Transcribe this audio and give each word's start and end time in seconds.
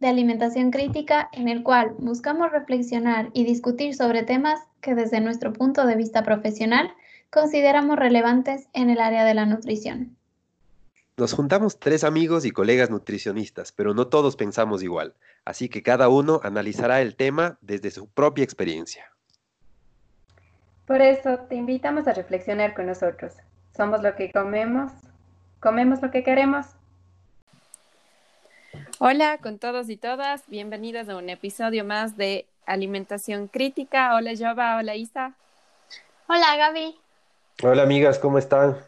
de 0.00 0.08
alimentación 0.08 0.70
crítica 0.70 1.28
en 1.32 1.48
el 1.48 1.62
cual 1.62 1.94
buscamos 1.98 2.50
reflexionar 2.52 3.30
y 3.32 3.44
discutir 3.44 3.94
sobre 3.94 4.22
temas 4.22 4.60
que 4.80 4.94
desde 4.94 5.20
nuestro 5.20 5.52
punto 5.52 5.86
de 5.86 5.96
vista 5.96 6.22
profesional 6.22 6.92
consideramos 7.30 7.96
relevantes 7.96 8.68
en 8.72 8.90
el 8.90 9.00
área 9.00 9.24
de 9.24 9.34
la 9.34 9.46
nutrición. 9.46 10.16
Nos 11.16 11.32
juntamos 11.32 11.78
tres 11.78 12.04
amigos 12.04 12.44
y 12.44 12.50
colegas 12.50 12.90
nutricionistas, 12.90 13.72
pero 13.72 13.94
no 13.94 14.08
todos 14.08 14.36
pensamos 14.36 14.82
igual, 14.82 15.14
así 15.46 15.70
que 15.70 15.82
cada 15.82 16.10
uno 16.10 16.40
analizará 16.42 17.00
el 17.00 17.16
tema 17.16 17.58
desde 17.62 17.90
su 17.90 18.06
propia 18.08 18.44
experiencia. 18.44 19.10
Por 20.86 21.00
eso 21.00 21.38
te 21.48 21.54
invitamos 21.54 22.06
a 22.06 22.12
reflexionar 22.12 22.74
con 22.74 22.86
nosotros. 22.86 23.32
Somos 23.74 24.02
lo 24.02 24.14
que 24.14 24.30
comemos, 24.30 24.92
comemos 25.58 26.02
lo 26.02 26.10
que 26.10 26.22
queremos 26.22 26.66
Hola 28.98 29.36
con 29.42 29.58
todos 29.58 29.90
y 29.90 29.98
todas, 29.98 30.44
bienvenidos 30.46 31.06
a 31.10 31.18
un 31.18 31.28
episodio 31.28 31.84
más 31.84 32.16
de 32.16 32.46
Alimentación 32.64 33.46
Crítica. 33.46 34.14
Hola 34.16 34.32
Jova, 34.34 34.78
hola 34.78 34.96
Isa. 34.96 35.34
Hola 36.26 36.56
Gaby. 36.56 36.96
Hola 37.62 37.82
amigas, 37.82 38.18
¿cómo 38.18 38.38
están? 38.38 38.78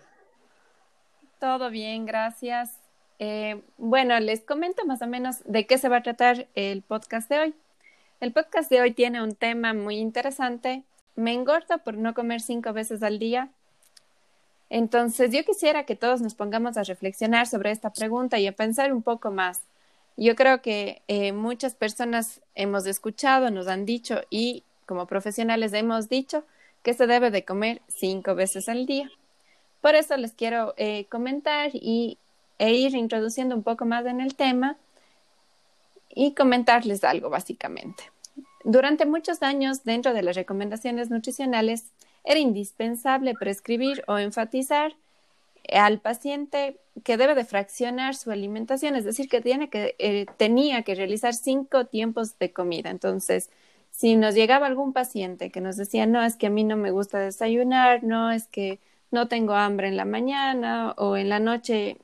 Todo 1.39 1.69
bien, 1.69 2.07
gracias. 2.07 2.79
Eh, 3.19 3.61
bueno, 3.77 4.19
les 4.19 4.41
comento 4.41 4.87
más 4.87 5.03
o 5.03 5.07
menos 5.07 5.43
de 5.45 5.67
qué 5.67 5.77
se 5.77 5.91
va 5.91 5.99
a 5.99 6.03
tratar 6.03 6.47
el 6.55 6.81
podcast 6.81 7.29
de 7.29 7.41
hoy. 7.41 7.55
El 8.21 8.33
podcast 8.33 8.71
de 8.71 8.81
hoy 8.81 8.93
tiene 8.93 9.23
un 9.23 9.35
tema 9.35 9.75
muy 9.75 9.99
interesante. 9.99 10.85
Me 11.17 11.35
engorda 11.35 11.77
por 11.77 11.99
no 11.99 12.15
comer 12.15 12.41
cinco 12.41 12.73
veces 12.73 13.03
al 13.03 13.19
día. 13.19 13.51
Entonces, 14.71 15.33
yo 15.33 15.45
quisiera 15.45 15.85
que 15.85 15.97
todos 15.97 16.23
nos 16.23 16.35
pongamos 16.35 16.79
a 16.79 16.83
reflexionar 16.83 17.47
sobre 17.47 17.73
esta 17.73 17.93
pregunta 17.93 18.39
y 18.39 18.47
a 18.47 18.53
pensar 18.53 18.91
un 18.91 19.03
poco 19.03 19.31
más. 19.31 19.68
Yo 20.21 20.35
creo 20.35 20.61
que 20.63 21.01
eh, 21.07 21.31
muchas 21.31 21.77
personas 21.77 22.41
hemos 22.57 22.87
escuchado, 22.87 23.53
nos 23.53 23.69
han 23.69 23.87
dicho 23.87 24.21
y 24.31 24.65
como 24.85 25.07
profesionales 25.07 25.73
hemos 25.75 26.09
dicho 26.09 26.43
que 26.83 26.93
se 26.93 27.07
debe 27.07 27.31
de 27.31 27.45
comer 27.45 27.83
cinco 27.87 28.35
veces 28.35 28.69
al 28.69 28.85
día. 28.85 29.09
Por 29.81 29.95
eso 29.95 30.17
les 30.17 30.33
quiero 30.33 30.75
eh, 30.77 31.05
comentar 31.09 31.71
y, 31.73 32.19
e 32.59 32.73
ir 32.73 32.97
introduciendo 32.97 33.55
un 33.55 33.63
poco 33.63 33.85
más 33.85 34.07
en 34.07 34.21
el 34.21 34.35
tema 34.35 34.77
y 36.09 36.35
comentarles 36.35 37.05
algo 37.05 37.31
básicamente. 37.31 38.11
Durante 38.65 39.07
muchos 39.07 39.45
años, 39.45 39.85
dentro 39.85 40.15
de 40.15 40.23
las 40.23 40.35
recomendaciones 40.35 41.11
nutricionales, 41.11 41.85
era 42.25 42.41
indispensable 42.41 43.35
prescribir 43.35 44.03
o 44.09 44.19
enfatizar 44.19 44.97
al 45.73 46.01
paciente 46.01 46.81
que 47.05 47.17
debe 47.17 47.35
de 47.35 47.45
fraccionar 47.45 48.15
su 48.15 48.31
alimentación, 48.31 48.97
es 48.97 49.05
decir, 49.05 49.29
que, 49.29 49.41
tiene 49.41 49.71
que 49.71 49.95
eh, 49.99 50.27
tenía 50.37 50.83
que 50.83 50.95
realizar 50.95 51.35
cinco 51.35 51.87
tiempos 51.87 52.39
de 52.39 52.53
comida. 52.53 52.91
Entonces, 52.91 53.51
si 53.91 54.17
nos 54.17 54.35
llegaba 54.35 54.67
algún 54.67 54.93
paciente 54.93 55.51
que 55.51 55.61
nos 55.61 55.77
decía, 55.77 56.07
no, 56.07 56.23
es 56.23 56.37
que 56.37 56.47
a 56.49 56.51
mí 56.51 56.65
no 56.65 56.77
me 56.77 56.91
gusta 56.91 57.19
desayunar, 57.19 58.05
no, 58.05 58.31
es 58.31 58.47
que 58.49 58.81
no 59.11 59.29
tengo 59.29 59.55
hambre 59.55 59.89
en 59.89 59.97
la 59.97 60.05
mañana 60.05 60.95
o 60.97 61.17
en 61.17 61.29
la 61.29 61.41
noche 61.41 61.99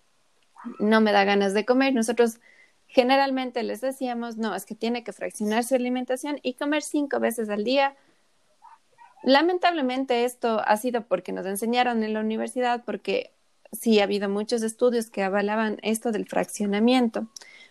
no 0.78 1.00
me 1.00 1.12
da 1.12 1.25
ganas 1.25 1.55
de 1.55 1.65
comer, 1.65 1.94
nosotros 1.94 2.41
generalmente 2.87 3.62
les 3.65 3.81
decíamos, 3.81 4.37
no, 4.37 4.55
es 4.55 4.65
que 4.66 4.75
tiene 4.75 5.05
que 5.05 5.12
fraccionar 5.12 5.65
su 5.65 5.75
alimentación 5.75 6.39
y 6.43 6.55
comer 6.55 6.83
cinco 6.83 7.21
veces 7.21 7.49
al 7.50 7.65
día. 7.65 7.97
Lamentablemente 9.25 10.25
esto 10.25 10.62
ha 10.65 10.77
sido 10.77 11.03
porque 11.06 11.33
nos 11.33 11.44
enseñaron 11.47 12.03
en 12.05 12.15
la 12.15 12.21
universidad, 12.21 12.84
porque 12.84 13.34
sí 13.75 14.01
ha 14.01 14.05
habido 14.05 14.29
muchos 14.29 14.62
estudios 14.62 15.11
que 15.11 15.23
avalaban 15.23 15.79
esto 15.83 16.12
del 16.12 16.27
fraccionamiento, 16.27 17.27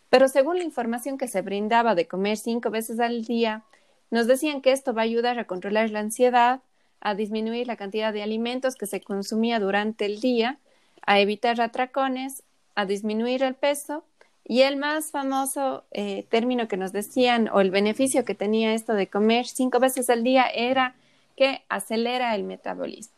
pero 0.09 0.27
según 0.27 0.57
la 0.57 0.63
información 0.63 1.17
que 1.17 1.27
se 1.27 1.41
brindaba 1.41 1.95
de 1.95 2.07
comer 2.07 2.37
cinco 2.37 2.69
veces 2.69 2.99
al 2.99 3.23
día, 3.25 3.63
nos 4.11 4.27
decían 4.27 4.61
que 4.61 4.71
esto 4.71 4.93
va 4.93 5.01
a 5.01 5.05
ayudar 5.05 5.39
a 5.39 5.47
controlar 5.47 5.89
la 5.89 5.99
ansiedad, 5.99 6.61
a 7.01 7.15
disminuir 7.15 7.67
la 7.67 7.77
cantidad 7.77 8.13
de 8.13 8.23
alimentos 8.23 8.75
que 8.75 8.85
se 8.85 9.01
consumía 9.01 9.59
durante 9.59 10.05
el 10.05 10.21
día, 10.21 10.59
a 11.05 11.19
evitar 11.19 11.59
atracones, 11.59 12.43
a 12.75 12.85
disminuir 12.85 13.43
el 13.43 13.55
peso 13.55 14.03
y 14.45 14.61
el 14.61 14.77
más 14.77 15.11
famoso 15.11 15.83
eh, 15.91 16.25
término 16.29 16.67
que 16.67 16.77
nos 16.77 16.91
decían 16.91 17.49
o 17.51 17.61
el 17.61 17.71
beneficio 17.71 18.25
que 18.25 18.35
tenía 18.35 18.73
esto 18.73 18.93
de 18.93 19.07
comer 19.07 19.47
cinco 19.47 19.79
veces 19.79 20.09
al 20.09 20.23
día 20.23 20.45
era 20.45 20.95
que 21.35 21.63
acelera 21.69 22.35
el 22.35 22.43
metabolismo. 22.43 23.15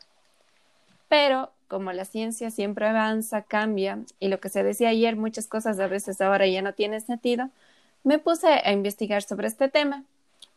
Pero 1.08 1.50
como 1.68 1.92
la 1.92 2.04
ciencia 2.04 2.50
siempre 2.50 2.86
avanza, 2.86 3.42
cambia, 3.42 3.98
y 4.20 4.28
lo 4.28 4.40
que 4.40 4.48
se 4.48 4.62
decía 4.62 4.90
ayer, 4.90 5.16
muchas 5.16 5.46
cosas 5.46 5.78
a 5.78 5.86
veces 5.86 6.20
ahora 6.20 6.46
ya 6.46 6.62
no 6.62 6.74
tienen 6.74 7.00
sentido, 7.00 7.50
me 8.04 8.18
puse 8.18 8.46
a 8.46 8.72
investigar 8.72 9.22
sobre 9.22 9.48
este 9.48 9.68
tema. 9.68 10.04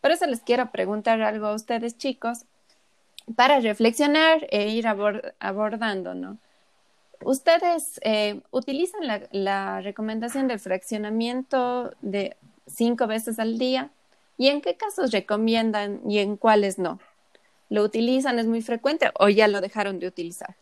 Por 0.01 0.11
eso 0.11 0.25
les 0.27 0.41
quiero 0.41 0.71
preguntar 0.71 1.21
algo 1.21 1.47
a 1.47 1.55
ustedes, 1.55 1.97
chicos, 1.97 2.45
para 3.35 3.59
reflexionar 3.59 4.47
e 4.49 4.69
ir 4.69 4.87
abordando, 4.87 6.13
¿no? 6.13 6.37
¿Ustedes 7.21 7.99
eh, 8.03 8.41
utilizan 8.51 9.05
la, 9.05 9.21
la 9.31 9.81
recomendación 9.81 10.47
del 10.47 10.59
fraccionamiento 10.59 11.93
de 12.01 12.37
cinco 12.65 13.07
veces 13.07 13.39
al 13.39 13.57
día? 13.57 13.89
¿Y 14.37 14.47
en 14.47 14.61
qué 14.61 14.75
casos 14.75 15.11
recomiendan 15.11 15.99
y 16.07 16.19
en 16.19 16.37
cuáles 16.37 16.79
no? 16.79 16.99
¿Lo 17.69 17.83
utilizan? 17.83 18.39
¿Es 18.39 18.45
muy 18.45 18.61
frecuente 18.61 19.11
o 19.19 19.27
ya 19.27 19.47
lo 19.49 19.59
dejaron 19.59 19.99
de 19.99 20.07
utilizar? 20.07 20.55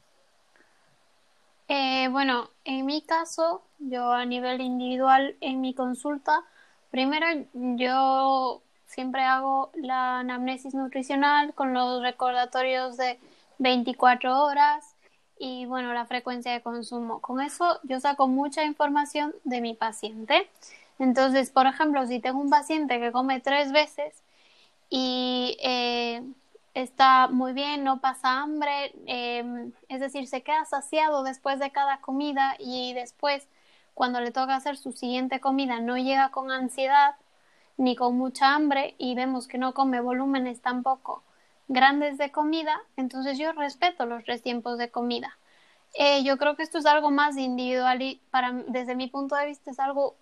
Eh, 1.68 2.08
bueno, 2.12 2.50
en 2.64 2.86
mi 2.86 3.02
caso, 3.02 3.62
yo 3.80 4.12
a 4.14 4.26
nivel 4.26 4.62
individual 4.62 5.36
en 5.42 5.60
mi 5.62 5.74
consulta, 5.74 6.44
primero 6.92 7.26
yo 7.54 8.62
siempre 8.86 9.24
hago 9.24 9.72
la 9.76 10.20
anamnesis 10.20 10.74
nutricional 10.74 11.54
con 11.54 11.74
los 11.74 12.02
recordatorios 12.02 12.96
de 12.98 13.20
24 13.60 14.44
horas 14.44 14.96
y 15.40 15.66
bueno, 15.66 15.94
la 15.94 16.06
frecuencia 16.06 16.54
de 16.54 16.62
consumo. 16.62 17.20
Con 17.22 17.42
eso 17.42 17.80
yo 17.84 18.00
saco 18.00 18.28
mucha 18.28 18.64
información 18.64 19.36
de 19.44 19.62
mi 19.62 19.74
paciente. 19.74 20.50
Entonces, 21.00 21.52
por 21.52 21.68
ejemplo, 21.68 22.08
si 22.08 22.20
tengo 22.20 22.40
un 22.40 22.50
paciente 22.50 23.00
que 23.00 23.12
come 23.12 23.40
tres 23.42 23.72
veces 23.72 24.24
y 24.90 25.58
eh, 25.62 26.24
está 26.82 27.28
muy 27.28 27.54
bien, 27.54 27.84
no 27.84 28.02
pasa 28.02 28.40
hambre, 28.40 28.94
em, 29.08 29.72
es 29.90 30.00
decir, 30.00 30.28
se 30.28 30.44
queda 30.44 30.64
saciado 30.66 31.24
después 31.24 31.58
de 31.60 31.72
cada 31.72 32.02
comida 32.02 32.56
y 32.60 32.94
después 32.94 33.48
cuando 33.96 34.22
le 34.22 34.32
toca 34.32 34.56
hacer 34.56 34.78
su 34.78 34.92
siguiente 34.92 35.40
comida 35.40 35.80
no 35.80 35.98
llega 35.98 36.30
con 36.30 36.52
ansiedad 36.52 37.16
ni 37.78 37.96
con 37.96 38.16
mucha 38.18 38.54
hambre 38.54 38.94
y 39.00 39.16
vemos 39.16 39.48
que 39.48 39.58
no 39.58 39.74
come 39.74 40.02
volúmenes 40.02 40.62
tampoco 40.62 41.24
grandes 41.68 42.18
de 42.20 42.32
comida, 42.32 42.80
entonces 42.96 43.40
yo 43.40 43.52
respeto 43.54 44.06
los 44.06 44.24
tres 44.24 44.44
tiempos 44.44 44.78
de 44.78 44.90
comida. 44.92 45.38
Eh, 45.96 46.24
yo 46.24 46.38
creo 46.38 46.56
que 46.56 46.64
esto 46.64 46.78
es 46.78 46.86
algo 46.86 47.10
más 47.10 47.38
individual 47.38 48.02
y 48.04 48.22
para, 48.30 48.52
desde 48.68 48.96
mi 48.96 49.08
punto 49.08 49.36
de 49.36 49.48
vista 49.48 49.72
es 49.72 49.80
algo 49.80 50.16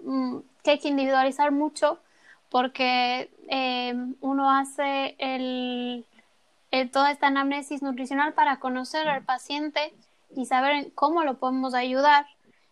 mm, 0.00 0.38
que 0.62 0.70
hay 0.72 0.78
que 0.78 0.88
individualizar 0.88 1.52
mucho 1.52 2.00
porque 2.50 3.30
eh, 3.48 3.94
uno 4.20 4.50
hace 4.50 5.14
el, 5.18 6.04
toda 6.92 7.12
esta 7.12 7.28
anamnesis 7.28 7.82
nutricional 7.82 8.34
para 8.34 8.58
conocer 8.58 9.08
al 9.08 9.22
paciente 9.22 9.94
y 10.36 10.46
saber 10.46 10.92
cómo 10.94 11.24
lo 11.24 11.38
podemos 11.38 11.74
ayudar. 11.74 12.26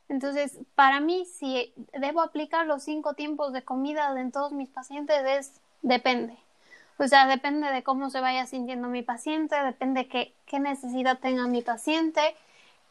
Entonces, 0.09 0.59
para 0.75 1.01
mí, 1.01 1.27
si 1.27 1.73
debo 1.99 2.23
aplicar 2.23 2.67
los 2.67 2.83
cinco 2.83 3.15
tiempos 3.15 3.53
de 3.53 3.63
comida 3.63 4.19
en 4.19 4.33
todos 4.33 4.53
mis 4.53 4.69
pacientes, 4.69 5.17
es 5.27 5.61
depende. 5.83 6.37
O 6.99 7.07
sea, 7.07 7.27
depende 7.27 7.71
de 7.71 7.83
cómo 7.83 8.11
se 8.11 8.21
vaya 8.21 8.47
sintiendo 8.47 8.89
mi 8.89 9.03
paciente, 9.03 9.55
depende 9.63 10.03
de 10.03 10.09
qué, 10.09 10.35
qué 10.47 10.59
necesidad 10.59 11.19
tenga 11.19 11.47
mi 11.47 11.63
paciente, 11.63 12.21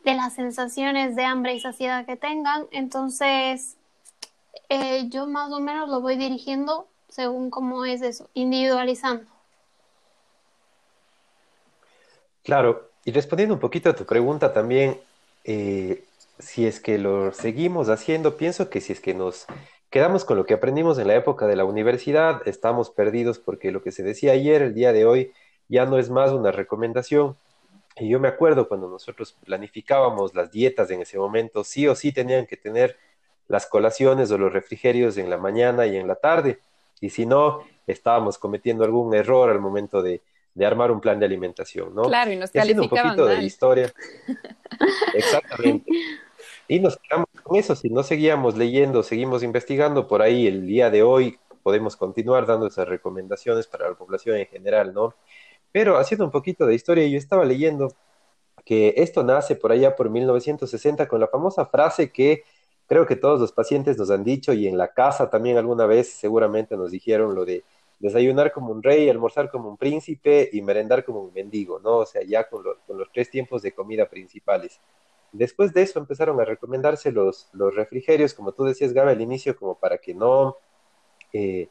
de 0.05 0.13
las 0.13 0.33
sensaciones 0.33 1.15
de 1.15 1.25
hambre 1.25 1.55
y 1.55 1.59
saciedad 1.59 2.05
que 2.05 2.15
tengan. 2.15 2.67
Entonces, 2.71 3.76
eh, 4.69 5.07
yo 5.09 5.27
más 5.27 5.51
o 5.51 5.59
menos 5.59 5.89
lo 5.89 6.01
voy 6.01 6.17
dirigiendo 6.17 6.87
según 7.09 7.49
cómo 7.49 7.85
es 7.85 8.01
eso, 8.01 8.29
individualizando. 8.33 9.25
Claro, 12.43 12.89
y 13.03 13.11
respondiendo 13.11 13.55
un 13.55 13.59
poquito 13.59 13.89
a 13.89 13.95
tu 13.95 14.05
pregunta 14.05 14.53
también, 14.53 14.99
eh, 15.43 16.03
si 16.39 16.65
es 16.65 16.79
que 16.79 16.97
lo 16.97 17.33
seguimos 17.33 17.89
haciendo, 17.89 18.37
pienso 18.37 18.69
que 18.69 18.81
si 18.81 18.93
es 18.93 18.99
que 18.99 19.13
nos 19.13 19.47
quedamos 19.89 20.25
con 20.25 20.37
lo 20.37 20.45
que 20.45 20.53
aprendimos 20.53 20.99
en 20.99 21.07
la 21.07 21.15
época 21.15 21.47
de 21.47 21.55
la 21.55 21.65
universidad, 21.65 22.47
estamos 22.47 22.89
perdidos 22.89 23.39
porque 23.39 23.71
lo 23.71 23.81
que 23.81 23.91
se 23.91 24.03
decía 24.03 24.33
ayer, 24.33 24.61
el 24.61 24.73
día 24.73 24.93
de 24.93 25.05
hoy, 25.05 25.33
ya 25.69 25.85
no 25.85 25.97
es 25.97 26.09
más 26.09 26.31
una 26.31 26.51
recomendación. 26.51 27.37
Y 27.95 28.09
yo 28.09 28.19
me 28.19 28.27
acuerdo 28.27 28.67
cuando 28.67 28.87
nosotros 28.87 29.35
planificábamos 29.45 30.35
las 30.35 30.51
dietas 30.51 30.91
en 30.91 31.01
ese 31.01 31.17
momento, 31.17 31.63
sí 31.63 31.87
o 31.87 31.95
sí 31.95 32.11
tenían 32.11 32.45
que 32.45 32.57
tener 32.57 32.97
las 33.47 33.65
colaciones 33.65 34.31
o 34.31 34.37
los 34.37 34.51
refrigerios 34.51 35.17
en 35.17 35.29
la 35.29 35.37
mañana 35.37 35.85
y 35.85 35.97
en 35.97 36.07
la 36.07 36.15
tarde. 36.15 36.59
Y 36.99 37.09
si 37.09 37.25
no, 37.25 37.61
estábamos 37.85 38.37
cometiendo 38.37 38.83
algún 38.83 39.13
error 39.13 39.49
al 39.49 39.59
momento 39.59 40.01
de, 40.01 40.21
armar 40.65 40.91
un 40.91 40.99
plan 40.99 41.19
de 41.19 41.25
alimentación, 41.25 41.93
¿no? 41.93 42.03
Claro, 42.03 42.31
y 42.31 42.35
nos 42.35 42.53
y 42.53 42.57
haciendo 42.57 42.83
un 42.83 42.89
poquito 42.89 43.25
de 43.25 43.43
historia. 43.43 43.93
Exactamente. 45.13 45.91
Y 46.67 46.79
nos 46.79 46.97
quedamos 46.97 47.27
con 47.43 47.57
eso, 47.57 47.75
si 47.75 47.89
no 47.89 48.03
seguíamos 48.03 48.57
leyendo, 48.57 49.03
seguimos 49.03 49.43
investigando, 49.43 50.07
por 50.07 50.21
ahí 50.21 50.47
el 50.47 50.65
día 50.65 50.89
de 50.89 51.03
hoy 51.03 51.39
podemos 51.63 51.95
continuar 51.95 52.45
dando 52.45 52.67
esas 52.67 52.87
recomendaciones 52.87 53.67
para 53.67 53.87
la 53.89 53.95
población 53.95 54.37
en 54.37 54.47
general, 54.47 54.93
¿no? 54.93 55.13
Pero 55.71 55.97
haciendo 55.97 56.25
un 56.25 56.31
poquito 56.31 56.65
de 56.65 56.75
historia, 56.75 57.07
yo 57.07 57.17
estaba 57.17 57.45
leyendo 57.45 57.89
que 58.65 58.95
esto 58.97 59.23
nace 59.23 59.55
por 59.55 59.71
allá 59.71 59.95
por 59.95 60.09
1960 60.09 61.07
con 61.07 61.19
la 61.21 61.27
famosa 61.27 61.65
frase 61.65 62.11
que 62.11 62.43
creo 62.87 63.05
que 63.05 63.15
todos 63.15 63.39
los 63.39 63.51
pacientes 63.51 63.97
nos 63.97 64.09
han 64.09 64.23
dicho 64.23 64.53
y 64.53 64.67
en 64.67 64.77
la 64.77 64.93
casa 64.93 65.29
también 65.29 65.57
alguna 65.57 65.85
vez 65.85 66.09
seguramente 66.09 66.75
nos 66.77 66.91
dijeron 66.91 67.35
lo 67.35 67.45
de 67.45 67.63
desayunar 67.99 68.51
como 68.51 68.71
un 68.71 68.83
rey, 68.83 69.09
almorzar 69.09 69.49
como 69.49 69.69
un 69.69 69.77
príncipe 69.77 70.49
y 70.51 70.61
merendar 70.61 71.03
como 71.03 71.21
un 71.21 71.33
mendigo, 71.33 71.79
¿no? 71.79 71.97
O 71.97 72.05
sea, 72.05 72.21
ya 72.23 72.47
con, 72.47 72.63
los 72.63 73.11
tres 73.11 73.29
tiempos 73.29 73.61
de 73.61 73.71
comida 73.71 74.07
principales. 74.07 74.79
Después 75.31 75.73
de 75.73 75.81
eso 75.81 75.99
empezaron 75.99 76.39
a 76.39 76.45
recomendarse 76.45 77.11
los, 77.11 77.49
los 77.53 77.75
refrigerios, 77.75 78.33
como 78.33 78.53
tú 78.53 78.63
decías, 78.63 78.93
Gaby, 78.93 79.11
al 79.11 79.21
inicio, 79.21 79.57
como 79.57 79.75
para 79.75 79.97
que 79.97 80.13
no 80.13 80.57
eh, 81.33 81.69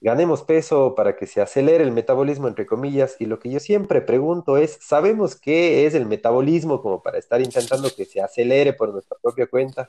ganemos 0.00 0.42
peso, 0.42 0.94
para 0.94 1.16
que 1.16 1.26
se 1.26 1.40
acelere 1.40 1.84
el 1.84 1.92
metabolismo, 1.92 2.48
entre 2.48 2.66
comillas. 2.66 3.16
Y 3.18 3.26
lo 3.26 3.38
que 3.38 3.50
yo 3.50 3.60
siempre 3.60 4.00
pregunto 4.00 4.56
es, 4.56 4.78
¿sabemos 4.80 5.36
qué 5.36 5.86
es 5.86 5.94
el 5.94 6.06
metabolismo 6.06 6.82
como 6.82 7.02
para 7.02 7.18
estar 7.18 7.40
intentando 7.40 7.90
que 7.94 8.04
se 8.04 8.20
acelere 8.20 8.72
por 8.72 8.92
nuestra 8.92 9.16
propia 9.20 9.46
cuenta? 9.46 9.88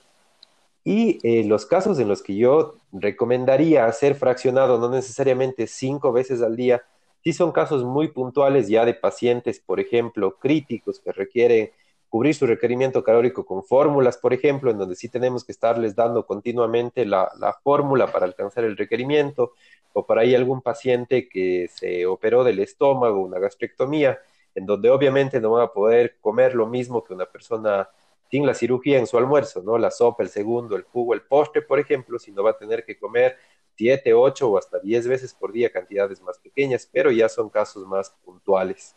Y 0.83 1.19
eh, 1.23 1.43
los 1.45 1.65
casos 1.65 1.99
en 1.99 2.07
los 2.07 2.23
que 2.23 2.35
yo 2.35 2.75
recomendaría 2.91 3.85
hacer 3.85 4.15
fraccionado, 4.15 4.79
no 4.79 4.89
necesariamente 4.89 5.67
cinco 5.67 6.11
veces 6.11 6.41
al 6.41 6.55
día, 6.55 6.83
sí 7.23 7.33
son 7.33 7.51
casos 7.51 7.83
muy 7.83 8.07
puntuales 8.07 8.67
ya 8.67 8.85
de 8.85 8.95
pacientes, 8.95 9.59
por 9.59 9.79
ejemplo, 9.79 10.37
críticos 10.39 10.99
que 10.99 11.11
requieren 11.11 11.71
cubrir 12.11 12.35
su 12.35 12.45
requerimiento 12.45 13.03
calórico 13.03 13.45
con 13.45 13.63
fórmulas, 13.63 14.17
por 14.17 14.33
ejemplo, 14.33 14.69
en 14.69 14.77
donde 14.77 14.97
sí 14.97 15.07
tenemos 15.07 15.45
que 15.45 15.53
estarles 15.53 15.95
dando 15.95 16.25
continuamente 16.25 17.05
la, 17.05 17.29
fórmula 17.63 18.11
para 18.11 18.25
alcanzar 18.25 18.65
el 18.65 18.75
requerimiento, 18.75 19.53
o 19.93 20.05
por 20.05 20.19
ahí 20.19 20.35
algún 20.35 20.61
paciente 20.61 21.27
que 21.27 21.69
se 21.73 22.05
operó 22.05 22.43
del 22.43 22.59
estómago, 22.59 23.21
una 23.21 23.39
gastrectomía, 23.39 24.19
en 24.55 24.65
donde 24.65 24.89
obviamente 24.89 25.39
no 25.39 25.51
va 25.51 25.63
a 25.63 25.73
poder 25.73 26.17
comer 26.19 26.55
lo 26.55 26.67
mismo 26.67 27.03
que 27.03 27.13
una 27.13 27.25
persona 27.25 27.89
sin 28.29 28.45
la 28.45 28.53
cirugía 28.53 28.97
en 28.97 29.07
su 29.07 29.17
almuerzo, 29.17 29.61
¿no? 29.61 29.77
La 29.77 29.91
sopa, 29.91 30.23
el 30.23 30.29
segundo, 30.29 30.75
el 30.75 30.83
jugo, 30.83 31.13
el 31.13 31.21
postre, 31.21 31.61
por 31.61 31.79
ejemplo, 31.79 32.17
sino 32.17 32.43
va 32.43 32.51
a 32.51 32.57
tener 32.57 32.85
que 32.85 32.97
comer 32.97 33.38
siete, 33.75 34.13
ocho 34.13 34.49
o 34.49 34.57
hasta 34.57 34.79
diez 34.79 35.07
veces 35.07 35.33
por 35.33 35.51
día 35.51 35.71
cantidades 35.71 36.21
más 36.21 36.38
pequeñas, 36.39 36.88
pero 36.91 37.11
ya 37.11 37.27
son 37.27 37.49
casos 37.49 37.85
más 37.85 38.11
puntuales. 38.23 38.95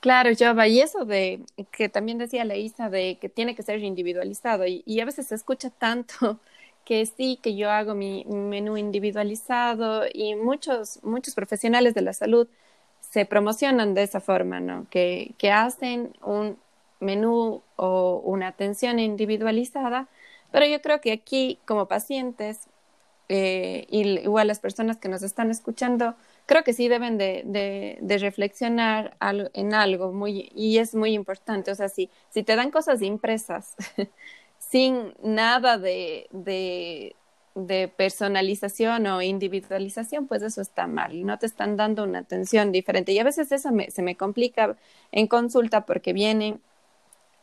Claro, 0.00 0.30
Java, 0.38 0.68
y 0.68 0.80
eso 0.80 1.04
de 1.04 1.40
que 1.70 1.88
también 1.88 2.18
decía 2.18 2.44
Leisa 2.44 2.90
de 2.90 3.18
que 3.18 3.28
tiene 3.28 3.54
que 3.54 3.62
ser 3.62 3.78
individualizado 3.80 4.64
y, 4.66 5.00
a 5.00 5.04
veces 5.04 5.28
se 5.28 5.34
escucha 5.34 5.70
tanto 5.70 6.38
que 6.84 7.06
sí, 7.06 7.38
que 7.42 7.56
yo 7.56 7.70
hago 7.70 7.94
mi 7.94 8.24
menú 8.26 8.76
individualizado 8.76 10.04
y 10.12 10.34
muchos, 10.34 11.02
muchos 11.02 11.34
profesionales 11.34 11.94
de 11.94 12.02
la 12.02 12.12
salud 12.12 12.48
se 13.00 13.26
promocionan 13.26 13.94
de 13.94 14.02
esa 14.02 14.20
forma, 14.20 14.60
¿no? 14.60 14.86
Que, 14.90 15.34
que 15.38 15.52
hacen 15.52 16.12
un 16.22 16.58
menú 17.00 17.62
o 17.76 18.22
una 18.24 18.48
atención 18.48 18.98
individualizada, 18.98 20.08
pero 20.52 20.66
yo 20.66 20.80
creo 20.82 21.00
que 21.00 21.12
aquí 21.12 21.58
como 21.66 21.86
pacientes 21.86 22.68
eh, 23.28 23.86
y 23.90 24.20
igual 24.20 24.48
las 24.48 24.60
personas 24.60 24.98
que 24.98 25.08
nos 25.08 25.22
están 25.22 25.50
escuchando, 25.50 26.14
creo 26.46 26.62
que 26.62 26.74
sí 26.74 26.88
deben 26.88 27.16
de, 27.16 27.42
de, 28.00 28.18
reflexionar 28.18 29.16
en 29.54 29.74
algo 29.74 30.12
muy, 30.12 30.50
y 30.54 30.78
es 30.78 30.94
muy 30.94 31.14
importante. 31.14 31.70
O 31.70 31.74
sea, 31.74 31.88
si, 31.88 32.10
si 32.30 32.42
te 32.42 32.56
dan 32.56 32.70
cosas 32.70 33.00
impresas 33.02 33.74
sin 34.74 35.14
nada 35.22 35.78
de, 35.78 36.26
de, 36.32 37.88
personalización 37.96 39.06
o 39.06 39.22
individualización, 39.22 40.26
pues 40.26 40.42
eso 40.42 40.60
está 40.60 40.88
mal. 40.88 41.24
No 41.24 41.38
te 41.38 41.46
están 41.46 41.76
dando 41.76 42.02
una 42.02 42.18
atención 42.18 42.72
diferente. 42.72 43.12
Y 43.12 43.20
a 43.20 43.24
veces 43.24 43.52
eso 43.52 43.70
se 43.88 44.02
me 44.02 44.16
complica 44.16 44.76
en 45.12 45.28
consulta 45.28 45.86
porque 45.86 46.12
vienen 46.12 46.60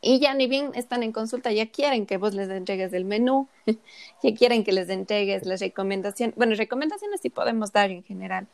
y 0.02 0.20
ya 0.20 0.34
ni 0.34 0.46
bien 0.46 0.72
están 0.74 1.02
en 1.04 1.12
consulta, 1.12 1.52
ya 1.52 1.70
quieren 1.70 2.04
que 2.04 2.18
vos 2.18 2.34
les 2.34 2.50
entregues 2.50 2.92
el 2.92 3.06
menú, 3.06 3.48
ya 4.22 4.34
quieren 4.34 4.62
que 4.62 4.72
les 4.72 4.90
entregues 4.90 5.46
las 5.46 5.60
recomendaciones. 5.60 6.36
Bueno, 6.36 6.54
recomendaciones 6.54 7.22
sí 7.22 7.30
podemos 7.30 7.72
dar 7.72 7.90
en 7.90 8.02
general, 8.02 8.46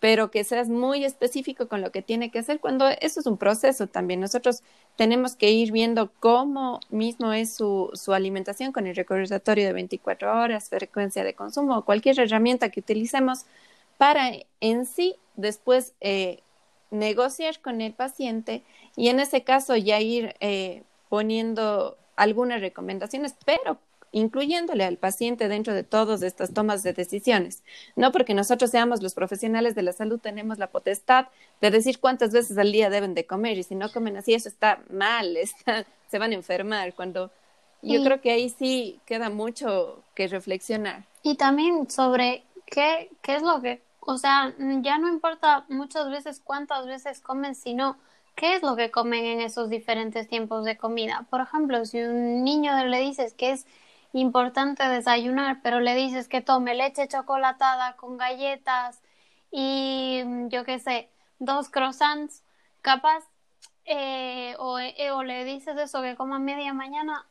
pero 0.00 0.30
que 0.30 0.44
seas 0.44 0.68
muy 0.68 1.04
específico 1.04 1.68
con 1.68 1.80
lo 1.80 1.90
que 1.90 2.02
tiene 2.02 2.30
que 2.30 2.38
hacer 2.38 2.60
cuando 2.60 2.88
eso 2.88 3.20
es 3.20 3.26
un 3.26 3.38
proceso 3.38 3.86
también. 3.86 4.20
Nosotros 4.20 4.62
tenemos 4.96 5.36
que 5.36 5.50
ir 5.50 5.72
viendo 5.72 6.10
cómo 6.20 6.80
mismo 6.90 7.32
es 7.32 7.54
su, 7.54 7.90
su 7.94 8.12
alimentación 8.12 8.72
con 8.72 8.86
el 8.86 8.94
recordatorio 8.94 9.66
de 9.66 9.72
24 9.72 10.40
horas, 10.40 10.68
frecuencia 10.68 11.24
de 11.24 11.34
consumo, 11.34 11.84
cualquier 11.84 12.18
herramienta 12.20 12.70
que 12.70 12.80
utilicemos 12.80 13.46
para 13.98 14.32
en 14.60 14.86
sí 14.86 15.16
después 15.36 15.94
eh, 16.00 16.40
negociar 16.90 17.60
con 17.60 17.80
el 17.80 17.92
paciente 17.92 18.62
y 18.96 19.08
en 19.08 19.20
ese 19.20 19.42
caso 19.42 19.76
ya 19.76 20.00
ir 20.00 20.34
eh, 20.40 20.82
poniendo 21.08 21.96
algunas 22.16 22.60
recomendaciones, 22.60 23.34
pero 23.44 23.78
incluyéndole 24.16 24.84
al 24.84 24.96
paciente 24.96 25.46
dentro 25.46 25.74
de 25.74 25.82
todas 25.82 26.22
estas 26.22 26.54
tomas 26.54 26.82
de 26.82 26.94
decisiones. 26.94 27.62
No 27.96 28.12
porque 28.12 28.32
nosotros 28.32 28.70
seamos 28.70 29.02
los 29.02 29.12
profesionales 29.12 29.74
de 29.74 29.82
la 29.82 29.92
salud, 29.92 30.18
tenemos 30.18 30.56
la 30.56 30.68
potestad 30.68 31.26
de 31.60 31.70
decir 31.70 32.00
cuántas 32.00 32.32
veces 32.32 32.56
al 32.56 32.72
día 32.72 32.88
deben 32.88 33.12
de 33.12 33.26
comer 33.26 33.58
y 33.58 33.62
si 33.62 33.74
no 33.74 33.92
comen 33.92 34.16
así, 34.16 34.32
eso 34.32 34.48
está 34.48 34.80
mal, 34.88 35.36
se 36.10 36.18
van 36.18 36.30
a 36.30 36.34
enfermar. 36.34 36.94
Cuando 36.94 37.30
yo 37.82 38.02
creo 38.02 38.22
que 38.22 38.30
ahí 38.30 38.48
sí 38.48 39.00
queda 39.04 39.28
mucho 39.28 40.02
que 40.14 40.28
reflexionar. 40.28 41.04
Y 41.22 41.34
también 41.34 41.90
sobre 41.90 42.42
qué, 42.64 43.10
qué 43.20 43.36
es 43.36 43.42
lo 43.42 43.60
que, 43.60 43.82
o 44.00 44.16
sea, 44.16 44.54
ya 44.80 44.96
no 44.96 45.08
importa 45.08 45.66
muchas 45.68 46.08
veces 46.08 46.40
cuántas 46.42 46.86
veces 46.86 47.20
comen, 47.20 47.54
sino 47.54 47.98
qué 48.34 48.54
es 48.54 48.62
lo 48.62 48.76
que 48.76 48.90
comen 48.90 49.26
en 49.26 49.40
esos 49.42 49.68
diferentes 49.68 50.26
tiempos 50.26 50.64
de 50.64 50.78
comida. 50.78 51.26
Por 51.28 51.42
ejemplo, 51.42 51.84
si 51.84 52.00
un 52.00 52.44
niño 52.44 52.82
le 52.86 53.00
dices 53.00 53.34
que 53.34 53.50
es 53.50 53.66
importante 54.20 54.82
desayunar, 54.88 55.60
pero 55.62 55.80
le 55.80 55.94
dices 55.94 56.28
que 56.28 56.40
tome 56.40 56.74
leche 56.74 57.08
chocolatada 57.08 57.96
con 57.96 58.16
galletas 58.16 59.00
y 59.50 60.22
yo 60.48 60.64
qué 60.64 60.78
sé, 60.78 61.08
dos 61.38 61.68
croissants, 61.68 62.42
capaz, 62.82 63.24
eh, 63.84 64.54
o, 64.58 64.78
eh, 64.78 65.10
o 65.12 65.22
le 65.22 65.44
dices 65.44 65.76
eso 65.78 66.02
que 66.02 66.16
coma 66.16 66.38
media 66.38 66.72
mañana, 66.72 67.26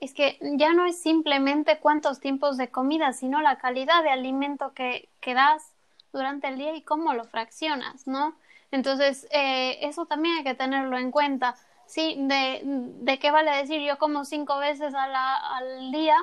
es 0.00 0.14
que 0.14 0.38
ya 0.40 0.72
no 0.72 0.86
es 0.86 1.00
simplemente 1.00 1.78
cuántos 1.78 2.20
tiempos 2.20 2.56
de 2.56 2.70
comida, 2.70 3.12
sino 3.12 3.40
la 3.42 3.58
calidad 3.58 4.02
de 4.02 4.10
alimento 4.10 4.72
que, 4.72 5.08
que 5.20 5.34
das 5.34 5.72
durante 6.12 6.48
el 6.48 6.56
día 6.58 6.74
y 6.74 6.82
cómo 6.82 7.14
lo 7.14 7.24
fraccionas, 7.24 8.06
¿no? 8.06 8.34
Entonces, 8.70 9.26
eh, 9.30 9.78
eso 9.82 10.06
también 10.06 10.38
hay 10.38 10.44
que 10.44 10.54
tenerlo 10.54 10.96
en 10.96 11.10
cuenta. 11.10 11.56
Sí, 11.90 12.14
de, 12.16 12.60
de 12.62 13.18
qué 13.18 13.32
vale 13.32 13.50
decir 13.50 13.82
yo 13.82 13.98
como 13.98 14.24
cinco 14.24 14.58
veces 14.58 14.94
a 14.94 15.08
la, 15.08 15.34
al 15.34 15.90
día, 15.90 16.16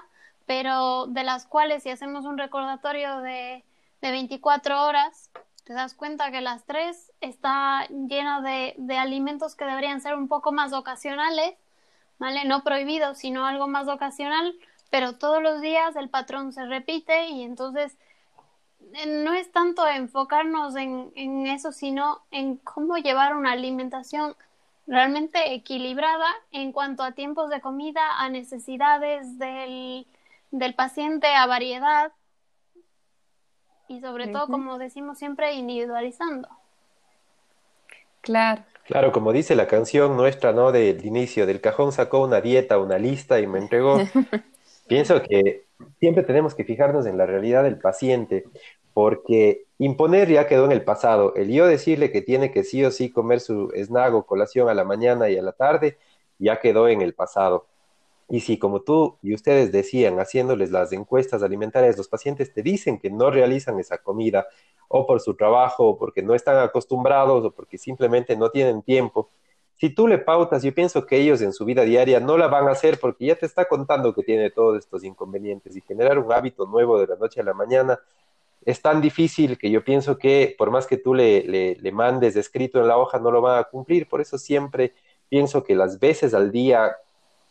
pero 0.45 1.07
de 1.07 1.25
las 1.25 1.45
cuales 1.45 1.83
si 1.83 1.89
hacemos 1.89 2.23
un 2.23 2.37
recordatorio 2.37 3.19
de, 3.19 3.65
de 4.01 4.11
24 4.11 4.85
horas, 4.85 5.29
te 5.65 5.73
das 5.73 5.93
cuenta 5.93 6.31
que 6.31 6.39
las 6.39 6.63
tres 6.65 7.11
está 7.19 7.85
llena 7.89 8.39
de, 8.39 8.75
de 8.77 8.97
alimentos 8.97 9.55
que 9.55 9.65
deberían 9.65 9.99
ser 9.99 10.15
un 10.15 10.29
poco 10.29 10.53
más 10.53 10.71
ocasionales, 10.71 11.55
¿vale? 12.17 12.45
No 12.45 12.63
prohibidos, 12.63 13.17
sino 13.17 13.45
algo 13.45 13.67
más 13.67 13.89
ocasional, 13.89 14.55
pero 14.89 15.17
todos 15.17 15.43
los 15.43 15.59
días 15.59 15.97
el 15.97 16.09
patrón 16.09 16.53
se 16.53 16.65
repite 16.65 17.27
y 17.27 17.43
entonces 17.43 17.97
no 19.05 19.33
es 19.33 19.51
tanto 19.51 19.85
enfocarnos 19.85 20.77
en, 20.77 21.11
en, 21.15 21.45
eso, 21.45 21.73
sino 21.73 22.21
en 22.31 22.55
cómo 22.55 22.95
llevar 22.95 23.35
una 23.35 23.51
alimentación 23.51 24.37
realmente 24.87 25.53
equilibrada 25.53 26.27
en 26.51 26.71
cuanto 26.71 27.03
a 27.03 27.11
tiempos 27.11 27.49
de 27.49 27.61
comida, 27.61 28.01
a 28.19 28.29
necesidades 28.29 29.37
del, 29.37 30.07
del 30.51 30.73
paciente, 30.73 31.27
a 31.27 31.45
variedad 31.45 32.13
y 33.89 34.01
sobre 34.01 34.27
todo, 34.27 34.47
como 34.47 34.77
decimos 34.77 35.17
siempre, 35.17 35.53
individualizando. 35.53 36.49
Claro. 38.21 38.63
Claro, 38.85 39.11
como 39.11 39.33
dice 39.33 39.55
la 39.55 39.67
canción 39.67 40.15
nuestra, 40.15 40.53
¿no? 40.53 40.71
Del 40.71 41.05
inicio, 41.05 41.45
del 41.45 41.59
cajón 41.59 41.91
sacó 41.91 42.23
una 42.23 42.39
dieta, 42.39 42.79
una 42.79 42.97
lista 42.97 43.39
y 43.39 43.47
me 43.47 43.59
entregó. 43.59 43.97
Pienso 44.87 45.21
que 45.23 45.65
siempre 45.99 46.23
tenemos 46.23 46.55
que 46.55 46.63
fijarnos 46.63 47.05
en 47.05 47.17
la 47.17 47.25
realidad 47.25 47.63
del 47.63 47.77
paciente, 47.77 48.45
porque 48.93 49.66
imponer 49.79 50.29
ya 50.29 50.47
quedó 50.47 50.65
en 50.65 50.71
el 50.71 50.83
pasado. 50.83 51.33
El 51.35 51.51
yo 51.51 51.67
decirle 51.67 52.11
que 52.11 52.21
tiene 52.21 52.51
que 52.51 52.63
sí 52.63 52.83
o 52.83 52.91
sí 52.91 53.11
comer 53.11 53.39
su 53.39 53.71
snack 53.75 54.13
o 54.13 54.25
colación 54.25 54.69
a 54.69 54.73
la 54.73 54.83
mañana 54.83 55.29
y 55.29 55.37
a 55.37 55.41
la 55.41 55.51
tarde, 55.53 55.97
ya 56.39 56.59
quedó 56.59 56.87
en 56.87 57.01
el 57.01 57.13
pasado. 57.13 57.67
Y 58.29 58.41
si 58.41 58.59
como 58.59 58.81
tú 58.81 59.17
y 59.21 59.33
ustedes 59.33 59.71
decían, 59.71 60.19
haciéndoles 60.19 60.71
las 60.71 60.91
encuestas 60.91 61.43
alimentarias, 61.43 61.97
los 61.97 62.09
pacientes 62.09 62.53
te 62.53 62.61
dicen 62.61 62.99
que 62.99 63.09
no 63.09 63.31
realizan 63.31 63.79
esa 63.79 63.99
comida 63.99 64.47
o 64.89 65.05
por 65.05 65.21
su 65.21 65.35
trabajo, 65.35 65.87
o 65.89 65.97
porque 65.97 66.23
no 66.23 66.33
están 66.35 66.57
acostumbrados, 66.59 67.45
o 67.45 67.51
porque 67.51 67.77
simplemente 67.77 68.35
no 68.35 68.49
tienen 68.49 68.81
tiempo, 68.81 69.29
si 69.79 69.91
tú 69.91 70.07
le 70.07 70.17
pautas, 70.17 70.63
yo 70.63 70.73
pienso 70.73 71.05
que 71.05 71.17
ellos 71.17 71.39
en 71.41 71.53
su 71.53 71.63
vida 71.63 71.83
diaria 71.83 72.19
no 72.19 72.35
la 72.35 72.47
van 72.47 72.67
a 72.67 72.71
hacer 72.71 72.99
porque 72.99 73.27
ya 73.27 73.35
te 73.35 73.45
está 73.45 73.65
contando 73.65 74.13
que 74.13 74.23
tiene 74.23 74.49
todos 74.49 74.79
estos 74.79 75.03
inconvenientes 75.03 75.75
y 75.75 75.81
generar 75.81 76.17
un 76.17 76.31
hábito 76.33 76.65
nuevo 76.65 76.99
de 76.99 77.05
la 77.05 77.15
noche 77.15 77.41
a 77.41 77.43
la 77.43 77.53
mañana 77.53 77.99
es 78.65 78.81
tan 78.81 79.01
difícil 79.01 79.57
que 79.57 79.69
yo 79.69 79.83
pienso 79.83 80.17
que 80.17 80.55
por 80.57 80.71
más 80.71 80.87
que 80.87 80.97
tú 80.97 81.13
le, 81.13 81.43
le, 81.43 81.91
mandes 81.91 82.35
escrito 82.35 82.79
en 82.79 82.87
la 82.87 82.97
hoja, 82.97 83.19
no 83.19 83.31
lo 83.31 83.41
van 83.41 83.59
a 83.59 83.63
cumplir. 83.63 84.07
Por 84.07 84.21
eso 84.21 84.37
siempre 84.37 84.93
pienso 85.29 85.63
que 85.63 85.75
las 85.75 85.99
veces 85.99 86.33
al 86.33 86.51
día 86.51 86.95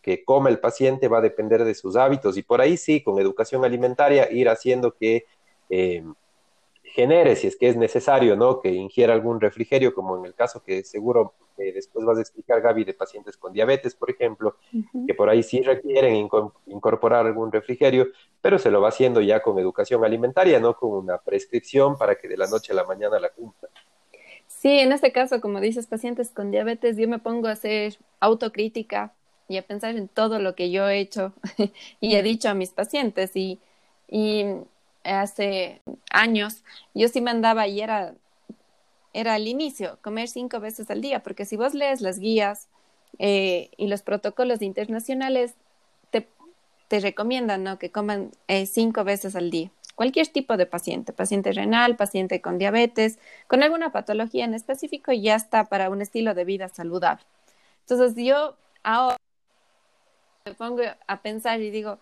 que 0.02 0.24
come 0.24 0.50
el 0.50 0.58
paciente 0.58 1.08
va 1.08 1.18
a 1.18 1.22
depender 1.22 1.64
de 1.64 1.74
sus 1.74 1.96
hábitos 1.96 2.36
y 2.36 2.42
por 2.42 2.60
ahí 2.60 2.76
sí, 2.76 3.02
con 3.02 3.18
educación 3.18 3.64
alimentaria, 3.64 4.30
ir 4.30 4.48
haciendo 4.48 4.94
que 4.94 5.24
eh, 5.68 6.04
genere, 6.82 7.34
si 7.36 7.48
es 7.48 7.56
que 7.56 7.68
es 7.68 7.76
necesario, 7.76 8.36
¿no? 8.36 8.60
Que 8.60 8.70
ingiera 8.70 9.14
algún 9.14 9.40
refrigerio, 9.40 9.94
como 9.94 10.16
en 10.18 10.26
el 10.26 10.34
caso 10.34 10.62
que 10.62 10.84
seguro 10.84 11.34
eh, 11.58 11.72
después 11.72 12.04
vas 12.04 12.18
a 12.18 12.20
explicar, 12.20 12.60
Gaby, 12.60 12.84
de 12.84 12.94
pacientes 12.94 13.36
con 13.36 13.52
diabetes, 13.52 13.94
por 13.94 14.10
ejemplo, 14.10 14.56
que 15.06 15.14
por 15.14 15.28
ahí 15.28 15.42
sí 15.42 15.62
requieren 15.62 16.28
incorporar 16.66 17.26
algún 17.26 17.52
refrigerio, 17.52 18.08
pero 18.40 18.58
se 18.58 18.70
lo 18.70 18.80
va 18.80 18.88
haciendo 18.88 19.20
ya 19.20 19.42
con 19.42 19.58
educación 19.58 20.04
alimentaria, 20.04 20.60
no 20.60 20.76
con 20.76 20.90
una 20.90 21.18
prescripción 21.18 21.96
para 21.96 22.16
que 22.16 22.28
de 22.28 22.36
la 22.36 22.46
noche 22.46 22.72
a 22.72 22.76
la 22.76 22.84
mañana 22.84 23.18
la 23.18 23.30
cumpla. 23.30 23.68
Sí, 24.46 24.78
en 24.78 24.92
este 24.92 25.12
caso, 25.12 25.40
como 25.40 25.60
dices, 25.60 25.86
pacientes 25.86 26.30
con 26.30 26.50
diabetes, 26.50 26.96
yo 26.96 27.08
me 27.08 27.18
pongo 27.18 27.48
a 27.48 27.52
hacer 27.52 27.98
autocrítica 28.20 29.12
y 29.48 29.58
a 29.58 29.62
pensar 29.62 29.96
en 29.96 30.08
todo 30.08 30.38
lo 30.38 30.54
que 30.54 30.70
yo 30.70 30.88
he 30.88 30.98
hecho 30.98 31.32
y 32.00 32.16
he 32.16 32.22
dicho 32.22 32.48
a 32.48 32.54
mis 32.54 32.70
pacientes 32.70 33.36
y, 33.36 33.60
y 34.08 34.44
hace 35.04 35.82
años, 36.10 36.64
yo 36.94 37.08
sí 37.08 37.20
mandaba 37.20 37.66
y 37.68 37.80
era, 37.80 38.14
era 39.16 39.32
al 39.32 39.48
inicio, 39.48 39.98
comer 40.02 40.28
cinco 40.28 40.60
veces 40.60 40.90
al 40.90 41.00
día, 41.00 41.22
porque 41.22 41.46
si 41.46 41.56
vos 41.56 41.72
lees 41.72 42.02
las 42.02 42.18
guías 42.18 42.68
eh, 43.18 43.70
y 43.78 43.86
los 43.86 44.02
protocolos 44.02 44.60
internacionales, 44.60 45.54
te, 46.10 46.28
te 46.88 47.00
recomiendan 47.00 47.64
¿no? 47.64 47.78
que 47.78 47.90
coman 47.90 48.30
eh, 48.46 48.66
cinco 48.66 49.04
veces 49.04 49.34
al 49.34 49.50
día. 49.50 49.70
Cualquier 49.94 50.26
tipo 50.26 50.58
de 50.58 50.66
paciente, 50.66 51.14
paciente 51.14 51.52
renal, 51.52 51.96
paciente 51.96 52.42
con 52.42 52.58
diabetes, 52.58 53.18
con 53.46 53.62
alguna 53.62 53.90
patología 53.90 54.44
en 54.44 54.52
específico, 54.52 55.12
ya 55.12 55.34
está 55.34 55.64
para 55.64 55.88
un 55.88 56.02
estilo 56.02 56.34
de 56.34 56.44
vida 56.44 56.68
saludable. 56.68 57.24
Entonces 57.88 58.22
yo 58.22 58.54
ahora 58.82 59.16
me 60.44 60.52
pongo 60.52 60.82
a 61.06 61.22
pensar 61.22 61.62
y 61.62 61.70
digo, 61.70 61.98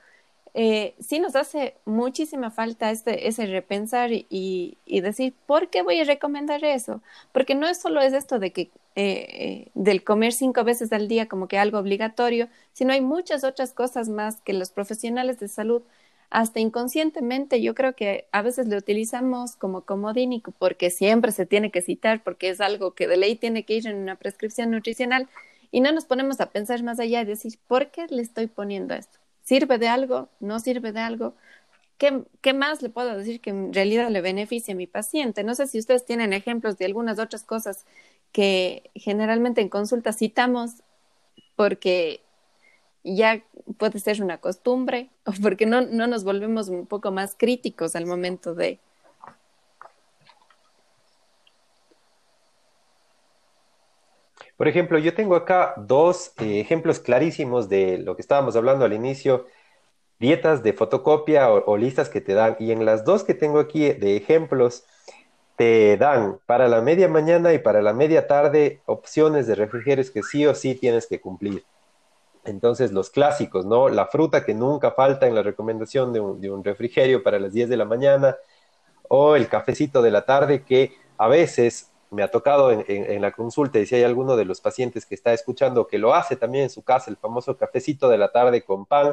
eh, 0.54 0.94
sí 1.00 1.18
nos 1.18 1.34
hace 1.34 1.74
muchísima 1.84 2.50
falta 2.52 2.92
este, 2.92 3.26
ese 3.26 3.46
repensar 3.46 4.10
y, 4.12 4.78
decir, 4.86 5.34
¿por 5.46 5.68
qué 5.68 5.82
voy 5.82 6.00
a 6.00 6.04
recomendar 6.04 6.64
eso? 6.64 7.02
Porque 7.32 7.56
no 7.56 7.66
es 7.66 7.80
solo 7.80 8.00
es 8.00 8.12
esto 8.12 8.38
de 8.38 8.52
que 8.52 8.62
eh, 8.62 8.70
eh, 8.96 9.70
del 9.74 10.04
comer 10.04 10.32
cinco 10.32 10.62
veces 10.62 10.92
al 10.92 11.08
día 11.08 11.26
como 11.26 11.48
que 11.48 11.58
algo 11.58 11.78
obligatorio, 11.78 12.48
sino 12.72 12.92
hay 12.92 13.00
muchas 13.00 13.42
otras 13.42 13.72
cosas 13.72 14.08
más 14.08 14.40
que 14.42 14.52
los 14.52 14.70
profesionales 14.70 15.40
de 15.40 15.48
salud 15.48 15.82
hasta 16.30 16.60
inconscientemente 16.60 17.62
yo 17.62 17.74
creo 17.74 17.94
que 17.94 18.26
a 18.32 18.42
veces 18.42 18.66
lo 18.66 18.76
utilizamos 18.76 19.56
como 19.56 19.82
comodín 19.82 20.42
porque 20.58 20.90
siempre 20.90 21.32
se 21.32 21.46
tiene 21.46 21.70
que 21.70 21.82
citar, 21.82 22.22
porque 22.24 22.48
es 22.48 22.60
algo 22.60 22.92
que 22.94 23.06
de 23.06 23.16
ley 23.16 23.36
tiene 23.36 23.64
que 23.64 23.74
ir 23.74 23.86
en 23.86 23.96
una 23.96 24.16
prescripción 24.16 24.70
nutricional 24.70 25.28
y 25.70 25.80
no 25.80 25.92
nos 25.92 26.06
ponemos 26.06 26.40
a 26.40 26.50
pensar 26.50 26.82
más 26.82 26.98
allá 27.00 27.22
y 27.22 27.24
decir, 27.24 27.54
¿por 27.68 27.90
qué 27.90 28.06
le 28.08 28.22
estoy 28.22 28.46
poniendo 28.48 28.94
esto? 28.94 29.23
¿Sirve 29.44 29.78
de 29.78 29.88
algo? 29.88 30.28
¿No 30.40 30.58
sirve 30.58 30.92
de 30.92 31.00
algo? 31.00 31.34
¿Qué, 31.98 32.24
¿Qué, 32.40 32.52
más 32.54 32.82
le 32.82 32.88
puedo 32.88 33.16
decir 33.16 33.40
que 33.40 33.50
en 33.50 33.72
realidad 33.72 34.10
le 34.10 34.20
beneficie 34.20 34.74
a 34.74 34.76
mi 34.76 34.86
paciente? 34.88 35.44
No 35.44 35.54
sé 35.54 35.68
si 35.68 35.78
ustedes 35.78 36.04
tienen 36.04 36.32
ejemplos 36.32 36.76
de 36.78 36.86
algunas 36.86 37.18
otras 37.18 37.44
cosas 37.44 37.84
que 38.32 38.90
generalmente 38.94 39.60
en 39.60 39.68
consulta 39.68 40.12
citamos 40.12 40.82
porque 41.56 42.20
ya 43.04 43.44
puede 43.78 44.00
ser 44.00 44.22
una 44.22 44.38
costumbre 44.38 45.10
o 45.24 45.32
porque 45.42 45.66
no, 45.66 45.82
no 45.82 46.06
nos 46.06 46.24
volvemos 46.24 46.68
un 46.68 46.86
poco 46.86 47.12
más 47.12 47.36
críticos 47.38 47.94
al 47.94 48.06
momento 48.06 48.54
de, 48.54 48.80
Por 54.56 54.68
ejemplo, 54.68 54.98
yo 54.98 55.14
tengo 55.14 55.34
acá 55.34 55.74
dos 55.76 56.32
eh, 56.38 56.60
ejemplos 56.60 57.00
clarísimos 57.00 57.68
de 57.68 57.98
lo 57.98 58.14
que 58.16 58.22
estábamos 58.22 58.54
hablando 58.56 58.84
al 58.84 58.92
inicio, 58.92 59.46
dietas 60.18 60.62
de 60.62 60.72
fotocopia 60.72 61.50
o, 61.50 61.76
listas 61.76 62.08
que 62.08 62.20
te 62.20 62.34
dan. 62.34 62.56
Y 62.60 62.72
en 62.72 62.84
las 62.84 63.04
dos 63.04 63.24
que 63.24 63.34
tengo 63.34 63.58
aquí 63.58 63.92
de 63.92 64.16
ejemplos, 64.16 64.84
te 65.56 65.96
dan 65.96 66.38
para 66.46 66.68
la 66.68 66.80
media 66.80 67.08
mañana 67.08 67.52
y 67.52 67.58
para 67.58 67.82
la 67.82 67.92
media 67.92 68.26
tarde 68.26 68.80
opciones 68.86 69.46
de 69.46 69.54
refrigerios 69.54 70.10
que 70.10 70.22
sí 70.22 70.46
o 70.46 70.54
sí 70.54 70.74
tienes 70.74 71.06
que 71.06 71.20
cumplir. 71.20 71.64
Entonces, 72.44 72.92
los 72.92 73.10
clásicos, 73.10 73.64
¿no? 73.64 73.88
La 73.88 74.06
fruta 74.06 74.44
que 74.44 74.54
nunca 74.54 74.90
falta 74.92 75.26
en 75.26 75.34
la 75.34 75.42
recomendación 75.42 76.12
de 76.12 76.20
un, 76.20 76.64
refrigerio 76.64 77.22
para 77.22 77.38
las 77.38 77.52
10 77.52 77.68
de 77.68 77.76
la 77.76 77.84
mañana, 77.84 78.36
o 79.08 79.36
el 79.36 79.48
cafecito 79.48 80.02
de 80.02 80.10
la 80.10 80.24
tarde 80.24 80.64
que 80.64 80.92
a 81.18 81.28
veces 81.28 81.93
me 82.14 82.22
ha 82.22 82.30
tocado 82.30 82.70
en, 82.70 83.20
la 83.20 83.32
consulta 83.32 83.78
y 83.78 83.86
si 83.86 83.96
hay 83.96 84.04
alguno 84.04 84.36
de 84.36 84.44
los 84.44 84.60
pacientes 84.60 85.04
que 85.04 85.14
está 85.14 85.32
escuchando 85.32 85.86
que 85.86 85.98
lo 85.98 86.14
hace 86.14 86.36
también 86.36 86.64
en 86.64 86.70
su 86.70 86.82
casa, 86.82 87.10
el 87.10 87.16
famoso 87.16 87.56
cafecito 87.56 88.08
de 88.08 88.18
la 88.18 88.32
tarde 88.32 88.62
con 88.62 88.86
pan, 88.86 89.12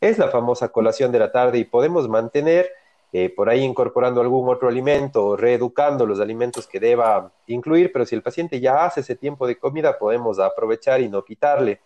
es 0.00 0.18
la 0.18 0.28
famosa 0.28 0.68
colación 0.68 1.12
de 1.12 1.18
la 1.18 1.32
tarde 1.32 1.58
y 1.58 1.64
podemos 1.64 2.08
mantener 2.08 2.70
eh, 3.12 3.30
por 3.30 3.48
ahí 3.48 3.62
incorporando 3.62 4.20
algún 4.20 4.48
otro 4.48 4.68
alimento 4.68 5.24
o 5.24 5.36
reeducando 5.36 6.04
los 6.04 6.20
alimentos 6.20 6.66
que 6.66 6.80
deba 6.80 7.32
incluir, 7.46 7.90
pero 7.92 8.04
si 8.04 8.14
el 8.14 8.22
paciente 8.22 8.60
ya 8.60 8.84
hace 8.84 9.00
ese 9.00 9.14
tiempo 9.14 9.46
de 9.46 9.56
comida, 9.56 9.98
podemos 9.98 10.38
aprovechar 10.38 11.00
y 11.00 11.08
no 11.08 11.24
quitarle. 11.24 11.80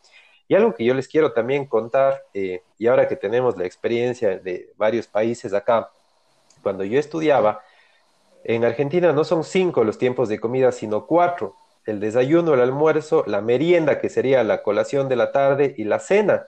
Y 0.49 0.57
algo 0.57 0.75
que 0.75 0.85
yo 0.85 0.95
les 0.95 1.07
quiero 1.07 1.33
también 1.33 1.67
contar, 1.67 2.25
eh, 2.35 2.65
y 2.79 2.89
ahora 2.89 3.07
que 3.07 3.15
tenemos 3.15 3.57
la 3.57 3.65
experiencia 3.65 4.39
de 4.39 4.73
varios 4.77 5.07
países 5.07 5.55
acá, 5.55 5.91
cuando 6.63 6.83
yo 6.83 6.99
estudiaba, 6.99 7.63
en 8.45 8.65
Argentina 8.65 9.13
no 9.13 9.25
son 9.25 9.45
cinco 9.45 9.85
los 9.85 9.99
tiempos 9.99 10.29
de 10.29 10.41
comida, 10.41 10.73
sino 10.73 11.07
cuatro. 11.07 11.57
El 11.87 12.01
desayuno, 12.01 12.55
el 12.55 12.61
almuerzo, 12.61 13.25
la 13.27 13.41
merienda, 13.41 13.99
que 14.01 14.09
sería 14.09 14.45
la 14.45 14.63
colación 14.63 15.09
de 15.09 15.17
la 15.17 15.33
tarde, 15.33 15.75
y 15.77 15.85
la 15.85 15.99
cena. 15.99 16.47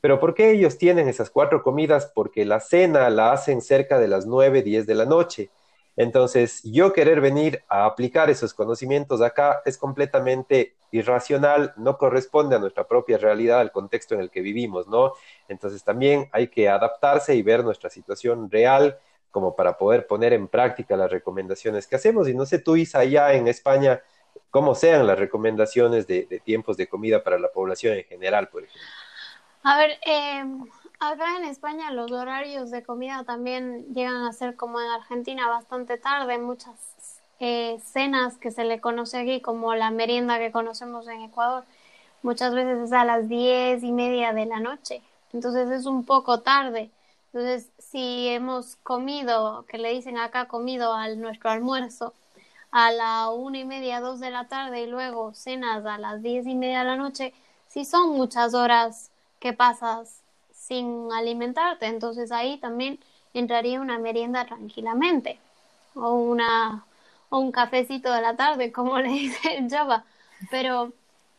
Pero 0.00 0.20
¿por 0.20 0.34
qué 0.34 0.50
ellos 0.50 0.78
tienen 0.78 1.08
esas 1.08 1.30
cuatro 1.30 1.62
comidas? 1.62 2.10
Porque 2.14 2.44
la 2.44 2.60
cena 2.60 3.10
la 3.10 3.32
hacen 3.32 3.60
cerca 3.60 3.98
de 3.98 4.08
las 4.08 4.26
nueve, 4.26 4.62
diez 4.62 4.86
de 4.86 4.94
la 4.94 5.04
noche. 5.04 5.50
Entonces, 5.96 6.62
yo 6.62 6.92
querer 6.92 7.20
venir 7.20 7.64
a 7.68 7.84
aplicar 7.84 8.30
esos 8.30 8.54
conocimientos 8.54 9.20
acá 9.20 9.62
es 9.64 9.76
completamente 9.76 10.76
irracional, 10.92 11.74
no 11.76 11.98
corresponde 11.98 12.54
a 12.54 12.60
nuestra 12.60 12.86
propia 12.86 13.18
realidad, 13.18 13.58
al 13.58 13.72
contexto 13.72 14.14
en 14.14 14.20
el 14.20 14.30
que 14.30 14.40
vivimos, 14.40 14.86
¿no? 14.86 15.14
Entonces, 15.48 15.82
también 15.82 16.28
hay 16.30 16.48
que 16.48 16.68
adaptarse 16.68 17.34
y 17.34 17.42
ver 17.42 17.64
nuestra 17.64 17.90
situación 17.90 18.48
real 18.48 18.96
como 19.30 19.54
para 19.54 19.76
poder 19.78 20.06
poner 20.06 20.32
en 20.32 20.48
práctica 20.48 20.96
las 20.96 21.10
recomendaciones 21.10 21.86
que 21.86 21.96
hacemos. 21.96 22.28
Y 22.28 22.34
no 22.34 22.46
sé 22.46 22.58
tú, 22.58 22.76
Isa, 22.76 23.00
allá 23.00 23.32
en 23.34 23.48
España, 23.48 24.02
cómo 24.50 24.74
sean 24.74 25.06
las 25.06 25.18
recomendaciones 25.18 26.06
de, 26.06 26.40
tiempos 26.44 26.76
de 26.76 26.88
comida 26.88 27.22
para 27.22 27.38
la 27.38 27.48
población 27.48 27.96
en 27.96 28.04
general, 28.04 28.48
por 28.48 28.64
ejemplo. 28.64 28.82
A 29.62 29.78
ver, 29.78 29.90
eh, 30.06 30.44
acá 31.00 31.36
en 31.38 31.44
España 31.44 31.90
los 31.90 32.10
horarios 32.12 32.70
de 32.70 32.82
comida 32.82 33.24
también 33.24 33.92
llegan 33.92 34.24
a 34.24 34.32
ser 34.32 34.56
como 34.56 34.80
en 34.80 34.88
Argentina 34.88 35.48
bastante 35.48 35.98
tarde, 35.98 36.38
muchas 36.38 37.20
eh, 37.40 37.78
cenas 37.84 38.36
que 38.38 38.50
se 38.50 38.64
le 38.64 38.80
conoce 38.80 39.18
aquí 39.18 39.40
como 39.40 39.74
la 39.74 39.90
merienda 39.90 40.38
que 40.38 40.52
conocemos 40.52 41.06
en 41.08 41.22
Ecuador, 41.22 41.64
muchas 42.22 42.54
veces 42.54 42.78
es 42.84 42.92
a 42.92 43.04
las 43.04 43.28
diez 43.28 43.82
y 43.82 43.92
media 43.92 44.32
de 44.32 44.46
la 44.46 44.60
noche, 44.60 45.02
entonces 45.32 45.70
es 45.70 45.86
un 45.86 46.04
poco 46.04 46.40
tarde. 46.40 46.90
Entonces, 47.32 47.70
si 47.78 48.28
hemos 48.28 48.76
comido, 48.76 49.64
que 49.68 49.78
le 49.78 49.90
dicen 49.90 50.18
acá 50.18 50.46
comido 50.48 50.94
al 50.94 51.20
nuestro 51.20 51.50
almuerzo 51.50 52.14
a 52.70 52.90
la 52.92 53.30
una 53.30 53.58
y 53.58 53.64
media, 53.64 54.00
dos 54.00 54.20
de 54.20 54.30
la 54.30 54.48
tarde 54.48 54.82
y 54.82 54.86
luego 54.86 55.32
cenas 55.34 55.84
a 55.86 55.98
las 55.98 56.22
diez 56.22 56.46
y 56.46 56.54
media 56.54 56.80
de 56.80 56.84
la 56.86 56.96
noche, 56.96 57.32
si 57.68 57.84
son 57.84 58.10
muchas 58.10 58.54
horas 58.54 59.10
que 59.40 59.52
pasas 59.52 60.22
sin 60.52 61.10
alimentarte, 61.12 61.86
entonces 61.86 62.32
ahí 62.32 62.58
también 62.58 62.98
entraría 63.34 63.80
una 63.80 63.98
merienda 63.98 64.44
tranquilamente 64.44 65.38
o 65.94 66.12
una 66.12 66.84
o 67.30 67.38
un 67.38 67.52
cafecito 67.52 68.12
de 68.12 68.22
la 68.22 68.36
tarde, 68.36 68.72
como 68.72 68.98
le 69.00 69.08
dice 69.08 69.56
el 69.56 69.70
Java. 69.70 70.04
Pero 70.50 70.92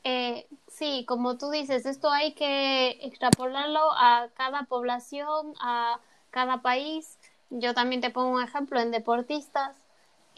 eh, 0.04 0.48
sí, 0.80 1.06
como 1.08 1.38
tú 1.38 1.52
dices, 1.52 1.86
esto 1.86 2.10
hay 2.10 2.34
que 2.34 2.92
extrapolarlo 3.02 3.92
a 3.98 4.30
cada 4.36 4.64
población, 4.64 5.54
a 5.62 6.00
cada 6.32 6.62
país. 6.62 7.20
Yo 7.50 7.74
también 7.74 8.02
te 8.02 8.10
pongo 8.12 8.38
un 8.38 8.44
ejemplo 8.44 8.80
en 8.80 8.92
deportistas. 8.92 9.76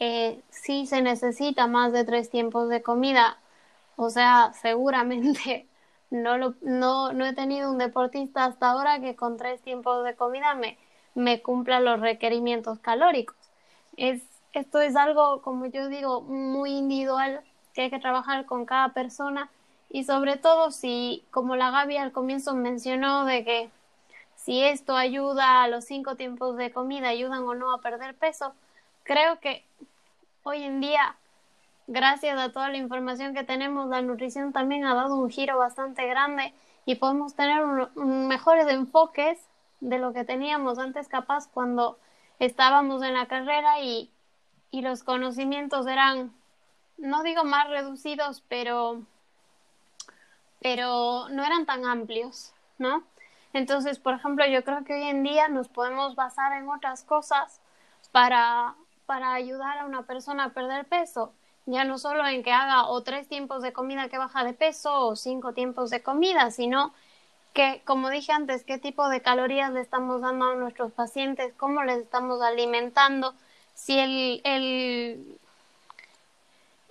Eh, 0.00 0.42
sí 0.50 0.86
se 0.86 1.00
necesita 1.02 1.68
más 1.68 1.92
de 1.92 2.04
tres 2.04 2.28
tiempos 2.30 2.68
de 2.68 2.82
comida. 2.82 3.38
O 3.96 4.10
sea, 4.10 4.52
seguramente 4.62 5.66
no, 6.10 6.38
lo, 6.38 6.54
no, 6.62 7.12
no 7.12 7.26
he 7.26 7.34
tenido 7.34 7.70
un 7.70 7.78
deportista 7.78 8.44
hasta 8.44 8.70
ahora 8.70 9.00
que 9.00 9.16
con 9.16 9.36
tres 9.36 9.62
tiempos 9.62 10.04
de 10.04 10.16
comida 10.16 10.54
me, 10.54 10.78
me 11.14 11.40
cumpla 11.42 11.80
los 11.80 12.00
requerimientos 12.00 12.80
calóricos. 12.80 13.36
Es, 13.96 14.22
esto 14.52 14.80
es 14.80 14.96
algo, 14.96 15.42
como 15.42 15.66
yo 15.66 15.88
digo, 15.88 16.22
muy 16.22 16.72
individual 16.72 17.42
que 17.74 17.82
hay 17.82 17.90
que 17.90 18.00
trabajar 18.00 18.46
con 18.46 18.66
cada 18.66 18.90
persona 18.90 19.50
y 19.92 20.04
sobre 20.04 20.38
todo 20.38 20.70
si, 20.70 21.22
como 21.30 21.54
la 21.54 21.70
Gaby 21.70 21.98
al 21.98 22.12
comienzo 22.12 22.54
mencionó, 22.54 23.26
de 23.26 23.44
que 23.44 23.70
si 24.34 24.62
esto 24.64 24.96
ayuda 24.96 25.62
a 25.62 25.68
los 25.68 25.84
cinco 25.84 26.16
tiempos 26.16 26.56
de 26.56 26.72
comida, 26.72 27.08
ayudan 27.08 27.44
o 27.44 27.54
no 27.54 27.72
a 27.72 27.82
perder 27.82 28.16
peso, 28.16 28.54
creo 29.02 29.38
que 29.38 29.64
hoy 30.44 30.62
en 30.62 30.80
día, 30.80 31.16
gracias 31.86 32.38
a 32.38 32.50
toda 32.50 32.70
la 32.70 32.78
información 32.78 33.34
que 33.34 33.44
tenemos, 33.44 33.88
la 33.90 34.00
nutrición 34.00 34.52
también 34.52 34.86
ha 34.86 34.94
dado 34.94 35.16
un 35.16 35.30
giro 35.30 35.58
bastante 35.58 36.06
grande 36.06 36.54
y 36.86 36.94
podemos 36.94 37.34
tener 37.34 37.62
mejores 37.94 38.66
enfoques 38.68 39.38
de 39.80 39.98
lo 39.98 40.14
que 40.14 40.24
teníamos 40.24 40.78
antes 40.78 41.06
capaz 41.06 41.48
cuando 41.48 41.98
estábamos 42.38 43.02
en 43.02 43.12
la 43.12 43.26
carrera 43.26 43.80
y, 43.80 44.10
y 44.70 44.80
los 44.80 45.02
conocimientos 45.02 45.86
eran 45.86 46.32
no 46.96 47.22
digo 47.22 47.44
más 47.44 47.68
reducidos, 47.68 48.42
pero, 48.48 49.02
pero 50.62 51.28
no 51.30 51.44
eran 51.44 51.66
tan 51.66 51.84
amplios, 51.84 52.52
¿no? 52.78 53.02
Entonces, 53.52 53.98
por 53.98 54.14
ejemplo, 54.14 54.46
yo 54.46 54.64
creo 54.64 54.84
que 54.84 54.94
hoy 54.94 55.02
en 55.02 55.22
día 55.22 55.48
nos 55.48 55.68
podemos 55.68 56.14
basar 56.14 56.52
en 56.52 56.68
otras 56.68 57.02
cosas 57.04 57.60
para, 58.12 58.74
para 59.06 59.34
ayudar 59.34 59.78
a 59.78 59.86
una 59.86 60.02
persona 60.02 60.44
a 60.44 60.48
perder 60.50 60.86
peso. 60.86 61.32
Ya 61.66 61.84
no 61.84 61.98
solo 61.98 62.26
en 62.26 62.42
que 62.42 62.52
haga 62.52 62.86
o 62.86 63.02
tres 63.02 63.28
tiempos 63.28 63.62
de 63.62 63.72
comida 63.72 64.08
que 64.08 64.18
baja 64.18 64.44
de 64.44 64.52
peso 64.52 65.06
o 65.06 65.16
cinco 65.16 65.52
tiempos 65.52 65.90
de 65.90 66.02
comida, 66.02 66.50
sino 66.50 66.92
que, 67.52 67.82
como 67.84 68.08
dije 68.08 68.32
antes, 68.32 68.64
qué 68.64 68.78
tipo 68.78 69.08
de 69.08 69.20
calorías 69.20 69.70
le 69.72 69.80
estamos 69.80 70.22
dando 70.22 70.50
a 70.50 70.54
nuestros 70.54 70.92
pacientes, 70.92 71.52
cómo 71.56 71.84
les 71.84 71.98
estamos 71.98 72.40
alimentando, 72.42 73.34
si 73.74 73.98
el, 73.98 74.40
el 74.44 75.38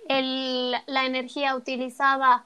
el, 0.08 0.72
la 0.86 1.04
energía 1.04 1.54
utilizada 1.54 2.44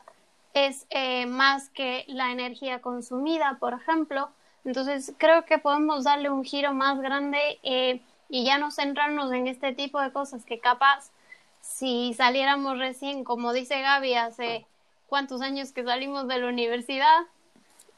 es 0.56 0.86
eh, 0.88 1.26
más 1.26 1.68
que 1.68 2.06
la 2.08 2.32
energía 2.32 2.80
consumida, 2.80 3.58
por 3.60 3.74
ejemplo. 3.74 4.30
Entonces 4.64 5.12
creo 5.18 5.44
que 5.44 5.58
podemos 5.58 6.04
darle 6.04 6.30
un 6.30 6.44
giro 6.44 6.72
más 6.72 6.98
grande 6.98 7.58
eh, 7.62 8.00
y 8.30 8.46
ya 8.46 8.56
no 8.56 8.70
centrarnos 8.70 9.30
en 9.32 9.48
este 9.48 9.74
tipo 9.74 10.00
de 10.00 10.12
cosas 10.12 10.46
que 10.46 10.58
capaz 10.58 11.10
si 11.60 12.14
saliéramos 12.14 12.78
recién, 12.78 13.22
como 13.22 13.52
dice 13.52 13.82
Gaby, 13.82 14.14
hace 14.14 14.64
cuántos 15.08 15.42
años 15.42 15.72
que 15.72 15.84
salimos 15.84 16.26
de 16.26 16.38
la 16.38 16.48
universidad, 16.48 17.26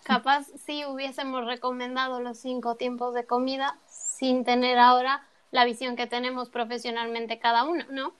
capaz 0.02 0.46
sí 0.66 0.84
hubiésemos 0.84 1.46
recomendado 1.46 2.20
los 2.20 2.38
cinco 2.38 2.74
tiempos 2.74 3.14
de 3.14 3.24
comida 3.24 3.78
sin 3.88 4.44
tener 4.44 4.78
ahora 4.78 5.22
la 5.52 5.64
visión 5.64 5.94
que 5.94 6.08
tenemos 6.08 6.48
profesionalmente 6.48 7.38
cada 7.38 7.62
uno, 7.62 7.84
¿no? 7.90 8.12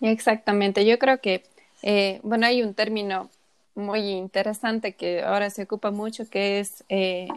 Exactamente, 0.00 0.86
yo 0.86 0.98
creo 1.00 1.20
que, 1.20 1.44
eh, 1.88 2.18
bueno, 2.24 2.46
hay 2.46 2.64
un 2.64 2.74
término 2.74 3.30
muy 3.76 4.00
interesante 4.10 4.96
que 4.96 5.22
ahora 5.22 5.50
se 5.50 5.62
ocupa 5.62 5.92
mucho, 5.92 6.28
que 6.28 6.58
es 6.58 6.82
eh, 6.88 7.28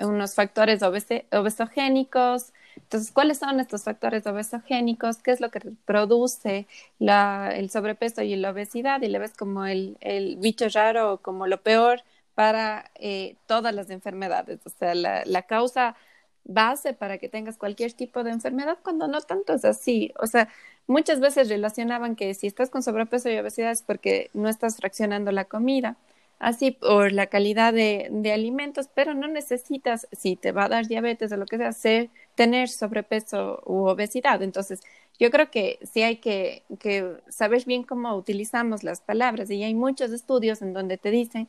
unos 0.00 0.34
factores 0.34 0.80
obesogénicos. 0.82 2.54
Entonces, 2.76 3.12
¿cuáles 3.12 3.36
son 3.38 3.60
estos 3.60 3.84
factores 3.84 4.26
obesogénicos? 4.26 5.18
¿Qué 5.18 5.32
es 5.32 5.40
lo 5.42 5.50
que 5.50 5.60
produce 5.84 6.66
la, 6.98 7.52
el 7.54 7.68
sobrepeso 7.68 8.22
y 8.22 8.34
la 8.36 8.52
obesidad? 8.52 9.02
Y 9.02 9.08
le 9.08 9.18
ves 9.18 9.34
como 9.36 9.66
el, 9.66 9.98
bicho 10.38 10.68
raro, 10.72 11.18
como 11.20 11.46
lo 11.46 11.62
peor 11.62 12.00
para 12.34 12.90
eh, 12.94 13.36
todas 13.46 13.74
las 13.74 13.90
enfermedades. 13.90 14.60
O 14.64 14.70
sea, 14.70 14.94
la, 14.94 15.22
la 15.26 15.42
causa 15.42 15.96
base 16.44 16.94
para 16.94 17.18
que 17.18 17.28
tengas 17.28 17.58
cualquier 17.58 17.92
tipo 17.92 18.24
de 18.24 18.30
enfermedad, 18.30 18.78
cuando 18.82 19.06
no 19.06 19.20
tanto 19.20 19.52
es 19.52 19.66
así. 19.66 20.14
O 20.18 20.26
sea, 20.26 20.48
muchas 20.88 21.20
veces 21.20 21.48
relacionaban 21.48 22.16
que 22.16 22.34
si 22.34 22.48
estás 22.48 22.70
con 22.70 22.82
sobrepeso 22.82 23.30
y 23.30 23.38
obesidad 23.38 23.70
es 23.70 23.82
porque 23.82 24.30
no 24.34 24.48
estás 24.48 24.76
fraccionando 24.76 25.30
la 25.30 25.44
comida, 25.44 25.96
así 26.40 26.72
por 26.72 27.12
la 27.12 27.26
calidad 27.28 27.72
de, 27.72 28.32
alimentos, 28.32 28.88
pero 28.92 29.14
no 29.14 29.28
necesitas, 29.28 30.08
si 30.12 30.36
te 30.36 30.52
va 30.52 30.64
a 30.64 30.68
dar 30.68 30.86
diabetes 30.88 31.30
o 31.32 31.36
lo 31.36 31.46
que 31.46 31.58
sea, 31.58 31.72
ser, 31.72 32.10
tener 32.34 32.68
sobrepeso 32.68 33.62
u 33.66 33.86
obesidad. 33.86 34.42
Entonces, 34.42 34.80
yo 35.20 35.30
creo 35.30 35.50
que 35.50 35.78
sí 35.82 36.02
hay 36.02 36.16
que, 36.16 36.64
que 36.80 37.16
saber 37.28 37.64
bien 37.64 37.82
cómo 37.84 38.14
utilizamos 38.16 38.82
las 38.84 39.00
palabras 39.00 39.50
y 39.50 39.62
hay 39.62 39.74
muchos 39.74 40.12
estudios 40.12 40.62
en 40.62 40.72
donde 40.72 40.98
te 40.98 41.10
dicen 41.10 41.48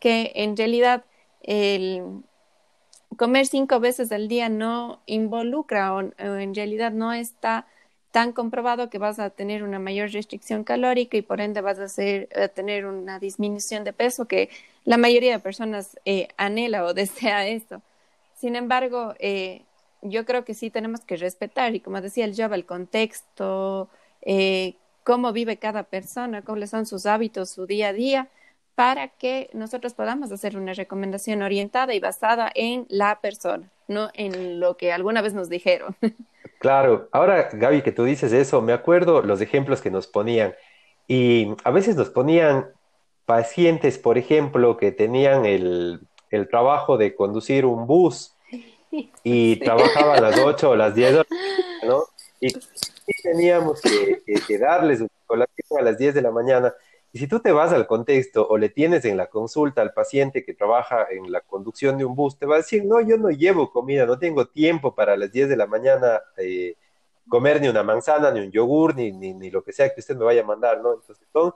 que 0.00 0.32
en 0.34 0.56
realidad 0.56 1.04
el, 1.42 2.22
comer 3.16 3.46
cinco 3.46 3.80
veces 3.80 4.12
al 4.12 4.28
día 4.28 4.48
no 4.48 5.00
involucra 5.06 5.94
o, 5.94 6.00
en 6.18 6.54
realidad 6.54 6.92
no 6.92 7.12
está 7.12 7.66
tan 8.10 8.32
comprobado 8.32 8.90
que 8.90 8.98
vas 8.98 9.18
a 9.18 9.30
tener 9.30 9.62
una 9.62 9.78
mayor 9.78 10.10
restricción 10.10 10.64
calórica 10.64 11.16
y 11.16 11.22
por 11.22 11.40
ende 11.40 11.60
vas 11.60 11.78
a, 11.78 11.84
hacer, 11.84 12.28
tener 12.54 12.86
una 12.86 13.18
disminución 13.18 13.84
de 13.84 13.92
peso 13.92 14.26
que 14.26 14.50
la 14.84 14.96
mayoría 14.96 15.32
de 15.32 15.38
personas 15.38 15.98
eh, 16.04 16.28
anhela 16.36 16.84
o 16.84 16.94
desea 16.94 17.46
eso. 17.46 17.82
Sin 18.34 18.56
embargo, 18.56 19.14
eh, 19.18 19.62
yo 20.02 20.24
creo 20.24 20.44
que 20.44 20.54
sí 20.54 20.70
tenemos 20.70 21.00
que 21.02 21.16
respetar 21.16 21.74
y 21.74 21.80
como 21.80 22.00
decía 22.00 22.24
el 22.24 22.34
Java, 22.34 22.56
el 22.56 22.66
contexto, 22.66 23.88
eh, 24.22 24.74
cómo 25.04 25.32
vive 25.32 25.58
cada 25.58 25.84
persona, 25.84 26.42
cuáles 26.42 26.70
son 26.70 26.86
sus 26.86 27.06
hábitos, 27.06 27.50
su 27.50 27.66
día 27.66 27.88
a 27.88 27.92
día 27.92 28.28
para 28.74 29.08
que 29.08 29.50
nosotros 29.52 29.92
podamos 29.92 30.32
hacer 30.32 30.56
una 30.56 30.72
recomendación 30.72 31.42
orientada 31.42 31.92
y 31.92 32.00
basada 32.00 32.50
en 32.54 32.86
la 32.88 33.20
persona, 33.20 33.70
no 33.90 34.10
en 34.14 34.60
lo 34.60 34.76
que 34.76 34.92
alguna 34.92 35.20
vez 35.20 35.34
nos 35.34 35.48
dijeron. 35.48 35.96
Claro, 36.58 37.08
ahora 37.10 37.48
Gaby, 37.50 37.80
que 37.80 37.90
tú 37.90 38.04
dices 38.04 38.34
eso, 38.34 38.60
me 38.60 38.74
acuerdo 38.74 39.22
los 39.22 39.40
ejemplos 39.40 39.80
que 39.80 39.90
nos 39.90 40.06
ponían. 40.06 40.54
Y 41.08 41.54
a 41.64 41.70
veces 41.70 41.96
nos 41.96 42.10
ponían 42.10 42.66
pacientes, 43.24 43.96
por 43.96 44.18
ejemplo, 44.18 44.76
que 44.76 44.92
tenían 44.92 45.46
el, 45.46 46.00
el 46.30 46.48
trabajo 46.48 46.98
de 46.98 47.14
conducir 47.14 47.64
un 47.64 47.86
bus 47.86 48.34
y 49.24 49.56
trabajaban 49.64 50.18
a 50.18 50.30
las 50.30 50.38
8 50.38 50.70
o 50.70 50.76
las 50.76 50.94
10 50.94 51.12
horas, 51.14 51.26
¿no? 51.86 52.02
Y, 52.42 52.52
teníamos 53.22 53.80
que, 53.82 54.22
que, 54.46 54.58
darles 54.58 55.00
una 55.00 55.10
colación 55.26 55.78
a 55.78 55.82
las 55.82 55.98
10 55.98 56.14
de 56.14 56.22
la 56.22 56.30
mañana 56.30 56.72
y 57.12 57.18
si 57.18 57.26
tú 57.26 57.40
te 57.40 57.50
vas 57.50 57.72
al 57.72 57.86
contexto 57.86 58.46
o 58.48 58.56
le 58.56 58.68
tienes 58.68 59.04
en 59.04 59.16
la 59.16 59.26
consulta 59.26 59.82
al 59.82 59.92
paciente 59.92 60.44
que 60.44 60.54
trabaja 60.54 61.06
en 61.10 61.32
la 61.32 61.40
conducción 61.40 61.98
de 61.98 62.04
un 62.04 62.14
bus, 62.14 62.38
te 62.38 62.46
va 62.46 62.54
a 62.54 62.58
decir, 62.58 62.84
no, 62.84 63.00
yo 63.00 63.16
no 63.18 63.30
llevo 63.30 63.72
comida, 63.72 64.06
no 64.06 64.18
tengo 64.18 64.46
tiempo 64.46 64.94
para 64.94 65.16
las 65.16 65.32
10 65.32 65.48
de 65.48 65.56
la 65.56 65.66
mañana 65.66 66.20
eh, 66.36 66.76
comer 67.28 67.60
ni 67.60 67.68
una 67.68 67.82
manzana, 67.82 68.30
ni 68.30 68.40
un 68.40 68.52
yogur, 68.52 68.94
ni, 68.94 69.10
ni, 69.12 69.50
lo 69.50 69.62
que 69.62 69.72
sea 69.72 69.92
que 69.92 70.00
usted 70.00 70.16
me 70.16 70.24
vaya 70.24 70.42
a 70.42 70.44
mandar, 70.44 70.80
¿no? 70.80 70.94
Entonces 70.94 71.26
son 71.32 71.52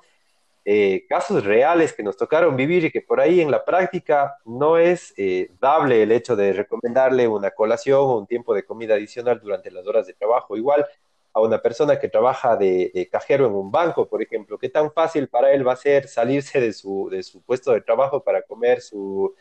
eh, 0.64 1.06
casos 1.08 1.44
reales 1.44 1.92
que 1.92 2.02
nos 2.02 2.16
tocaron 2.16 2.56
vivir 2.56 2.86
y 2.86 2.90
que 2.90 3.02
por 3.02 3.20
ahí 3.20 3.40
en 3.40 3.50
la 3.50 3.64
práctica 3.64 4.38
no 4.44 4.78
es 4.78 5.14
eh, 5.16 5.50
dable 5.60 6.02
el 6.02 6.10
hecho 6.10 6.36
de 6.36 6.52
recomendarle 6.52 7.28
una 7.28 7.50
colación 7.50 8.00
o 8.00 8.18
un 8.18 8.26
tiempo 8.26 8.54
de 8.54 8.64
comida 8.64 8.94
adicional 8.94 9.40
durante 9.40 9.70
las 9.70 9.86
horas 9.86 10.06
de 10.06 10.14
trabajo. 10.14 10.56
Igual 10.56 10.86
a 11.34 11.40
una 11.40 11.60
persona 11.60 11.98
que 11.98 12.08
trabaja 12.08 12.56
de, 12.56 13.08
cajero 13.10 13.46
en 13.46 13.54
un 13.54 13.70
banco, 13.70 14.06
por 14.06 14.22
ejemplo, 14.22 14.56
qué 14.56 14.68
tan 14.68 14.92
fácil 14.92 15.28
para 15.28 15.52
él 15.52 15.66
va 15.66 15.72
a 15.72 15.76
ser 15.76 16.06
salirse 16.06 16.60
de 16.60 16.72
su, 16.72 17.08
de 17.10 17.24
su 17.24 17.42
puesto 17.42 17.72
de 17.72 17.80
trabajo 17.80 18.22
para 18.22 18.42
comer 18.42 18.80
su, 18.80 19.34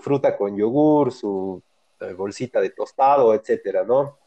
fruta 0.00 0.36
con 0.36 0.56
yogur, 0.56 1.10
su 1.10 1.62
eh, 2.00 2.12
bolsita 2.12 2.60
de 2.60 2.70
tostado, 2.70 3.32
etcétera, 3.32 3.84
¿no? 3.84 4.18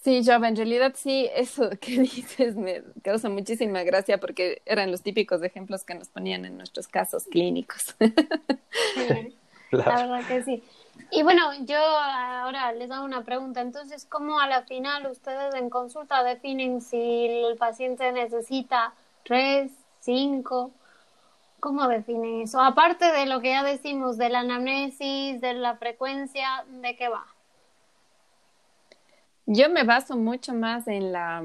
Sí, 0.00 0.22
Java, 0.22 0.46
en 0.46 0.54
realidad 0.54 0.92
sí, 0.94 1.28
eso 1.34 1.68
que 1.80 1.98
dices 1.98 2.54
me 2.54 2.84
causa 3.02 3.28
muchísima 3.28 3.82
gracia 3.82 4.18
porque 4.18 4.62
eran 4.64 4.92
los 4.92 5.02
típicos 5.02 5.42
ejemplos 5.42 5.82
que 5.82 5.96
nos 5.96 6.08
ponían 6.08 6.44
en 6.44 6.56
nuestros 6.56 6.86
casos 6.86 7.24
clínicos. 7.24 7.96
La 9.72 9.96
verdad 9.96 10.28
que 10.28 10.42
sí. 10.44 10.62
Y 11.10 11.22
bueno, 11.22 11.52
yo 11.64 11.78
ahora 11.78 12.72
les 12.72 12.90
hago 12.90 13.04
una 13.04 13.22
pregunta. 13.22 13.60
Entonces, 13.60 14.06
¿cómo 14.06 14.40
a 14.40 14.46
la 14.46 14.62
final 14.62 15.06
ustedes 15.10 15.54
en 15.54 15.70
consulta 15.70 16.22
definen 16.22 16.80
si 16.80 17.26
el 17.26 17.56
paciente 17.56 18.10
necesita 18.12 18.92
tres, 19.24 19.70
cinco? 20.00 20.72
¿Cómo 21.60 21.88
definen 21.88 22.42
eso? 22.42 22.60
Aparte 22.60 23.10
de 23.12 23.26
lo 23.26 23.40
que 23.40 23.50
ya 23.50 23.62
decimos 23.62 24.18
de 24.18 24.28
la 24.28 24.40
anamnesis, 24.40 25.40
de 25.40 25.54
la 25.54 25.76
frecuencia, 25.76 26.64
¿de 26.68 26.96
qué 26.96 27.08
va? 27.08 27.24
Yo 29.46 29.70
me 29.70 29.84
baso 29.84 30.16
mucho 30.16 30.54
más 30.54 30.88
en 30.88 31.12
la 31.12 31.42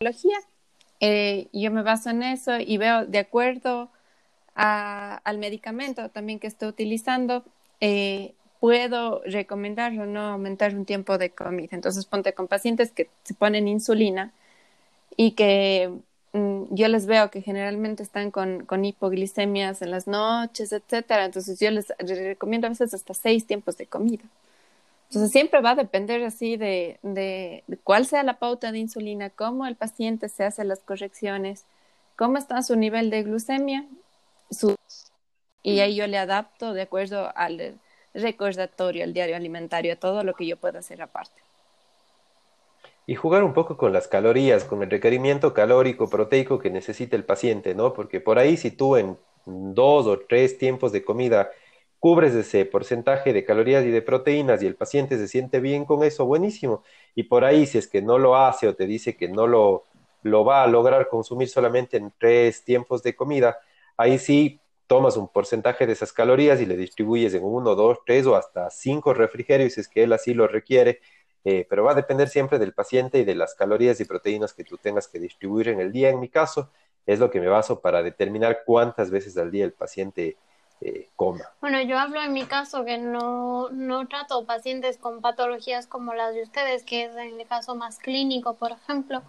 biología 0.00 0.38
eh, 1.00 1.48
yo 1.52 1.70
me 1.70 1.82
baso 1.82 2.10
en 2.10 2.22
eso 2.22 2.58
y 2.58 2.78
veo 2.78 3.06
de 3.06 3.18
acuerdo 3.18 3.90
al 4.54 5.38
medicamento 5.38 6.08
también 6.08 6.38
que 6.38 6.46
estoy 6.46 6.68
utilizando, 6.68 7.44
eh, 7.80 8.34
puedo 8.60 9.22
recomendar 9.24 9.92
o 9.98 10.06
no 10.06 10.20
aumentar 10.20 10.74
un 10.74 10.84
tiempo 10.84 11.18
de 11.18 11.30
comida. 11.30 11.70
Entonces, 11.72 12.04
ponte 12.06 12.32
con 12.32 12.48
pacientes 12.48 12.90
que 12.92 13.08
se 13.24 13.34
ponen 13.34 13.68
insulina 13.68 14.32
y 15.16 15.32
que 15.32 15.90
mm, 16.32 16.64
yo 16.70 16.88
les 16.88 17.06
veo 17.06 17.30
que 17.30 17.42
generalmente 17.42 18.02
están 18.02 18.30
con, 18.30 18.66
con, 18.66 18.84
hipoglicemias 18.84 19.82
en 19.82 19.90
las 19.90 20.06
noches, 20.06 20.72
etcétera. 20.72 21.24
Entonces, 21.24 21.58
yo 21.60 21.70
les 21.70 21.86
recomiendo 21.98 22.66
a 22.66 22.70
veces 22.70 22.94
hasta 22.94 23.14
seis 23.14 23.46
tiempos 23.46 23.76
de 23.76 23.86
comida. 23.86 24.24
Entonces 25.08 25.30
siempre 25.30 25.60
va 25.60 25.70
a 25.70 25.74
depender 25.76 26.22
así 26.24 26.56
de, 26.56 26.98
de, 27.02 27.62
cuál 27.84 28.06
sea 28.06 28.22
la 28.22 28.38
pauta 28.38 28.72
de 28.72 28.78
insulina, 28.78 29.30
cómo 29.30 29.66
el 29.66 29.76
paciente 29.76 30.28
se 30.28 30.44
hace 30.44 30.64
las 30.64 30.80
correcciones, 30.80 31.64
cómo 32.16 32.38
está 32.38 32.60
su 32.62 32.76
nivel 32.76 33.10
de 33.10 33.22
glucemia, 33.22 33.86
su, 34.50 34.74
y 35.62 35.80
ahí 35.80 35.94
yo 35.94 36.06
le 36.06 36.18
adapto 36.18 36.72
de 36.72 36.82
acuerdo 36.82 37.32
al 37.36 37.78
recordatorio, 38.22 39.04
al 39.04 39.12
diario 39.12 39.36
alimentario, 39.36 39.98
todo 39.98 40.24
lo 40.24 40.34
que 40.34 40.46
yo 40.46 40.56
pueda 40.56 40.80
hacer 40.80 41.02
aparte. 41.02 41.42
Y 43.06 43.14
jugar 43.14 43.44
un 43.44 43.54
poco 43.54 43.76
con 43.76 43.92
las 43.92 44.08
calorías, 44.08 44.64
con 44.64 44.82
el 44.82 44.90
requerimiento 44.90 45.54
calórico, 45.54 46.10
proteico 46.10 46.58
que 46.58 46.70
necesita 46.70 47.16
el 47.16 47.24
paciente, 47.24 47.74
¿no? 47.74 47.92
Porque 47.92 48.20
por 48.20 48.38
ahí 48.38 48.56
si 48.56 48.72
tú 48.72 48.96
en 48.96 49.16
dos 49.46 50.06
o 50.06 50.18
tres 50.28 50.58
tiempos 50.58 50.90
de 50.92 51.04
comida 51.04 51.50
cubres 52.00 52.34
ese 52.34 52.64
porcentaje 52.66 53.32
de 53.32 53.44
calorías 53.44 53.84
y 53.84 53.90
de 53.90 54.02
proteínas 54.02 54.62
y 54.62 54.66
el 54.66 54.74
paciente 54.74 55.16
se 55.16 55.28
siente 55.28 55.60
bien 55.60 55.84
con 55.84 56.02
eso, 56.04 56.26
buenísimo. 56.26 56.82
Y 57.14 57.24
por 57.24 57.44
ahí, 57.44 57.66
si 57.66 57.78
es 57.78 57.88
que 57.88 58.02
no 58.02 58.18
lo 58.18 58.36
hace 58.36 58.68
o 58.68 58.74
te 58.74 58.86
dice 58.86 59.16
que 59.16 59.28
no 59.28 59.46
lo, 59.46 59.84
lo 60.22 60.44
va 60.44 60.62
a 60.62 60.66
lograr 60.66 61.08
consumir 61.08 61.48
solamente 61.48 61.96
en 61.96 62.12
tres 62.18 62.64
tiempos 62.64 63.02
de 63.02 63.14
comida, 63.16 63.58
ahí 63.96 64.18
sí 64.18 64.60
tomas 64.86 65.16
un 65.16 65.28
porcentaje 65.28 65.86
de 65.86 65.92
esas 65.92 66.12
calorías 66.12 66.60
y 66.60 66.66
le 66.66 66.76
distribuyes 66.76 67.34
en 67.34 67.44
uno, 67.44 67.74
dos, 67.74 67.98
tres 68.06 68.26
o 68.26 68.36
hasta 68.36 68.70
cinco 68.70 69.14
refrigerios 69.14 69.74
si 69.74 69.80
es 69.80 69.88
que 69.88 70.04
él 70.04 70.12
así 70.12 70.34
lo 70.34 70.48
requiere. 70.48 71.00
Eh, 71.44 71.66
pero 71.68 71.84
va 71.84 71.92
a 71.92 71.94
depender 71.94 72.28
siempre 72.28 72.58
del 72.58 72.72
paciente 72.72 73.18
y 73.20 73.24
de 73.24 73.36
las 73.36 73.54
calorías 73.54 74.00
y 74.00 74.04
proteínas 74.04 74.52
que 74.52 74.64
tú 74.64 74.78
tengas 74.78 75.06
que 75.06 75.20
distribuir 75.20 75.68
en 75.68 75.80
el 75.80 75.92
día. 75.92 76.10
En 76.10 76.18
mi 76.18 76.28
caso, 76.28 76.70
es 77.06 77.20
lo 77.20 77.30
que 77.30 77.40
me 77.40 77.46
baso 77.48 77.80
para 77.80 78.02
determinar 78.02 78.62
cuántas 78.66 79.10
veces 79.10 79.36
al 79.38 79.52
día 79.52 79.64
el 79.64 79.72
paciente 79.72 80.36
eh, 80.80 81.08
bueno, 81.60 81.80
yo 81.82 81.98
hablo 81.98 82.22
en 82.22 82.32
mi 82.32 82.44
caso 82.44 82.84
que 82.84 82.98
no, 82.98 83.70
no 83.70 84.06
trato 84.06 84.44
pacientes 84.44 84.98
con 84.98 85.22
patologías 85.22 85.86
como 85.86 86.12
las 86.14 86.34
de 86.34 86.42
ustedes, 86.42 86.84
que 86.84 87.04
es 87.04 87.16
en 87.16 87.40
el 87.40 87.46
caso 87.46 87.74
más 87.74 87.98
clínico, 87.98 88.54
por 88.54 88.72
ejemplo. 88.72 89.22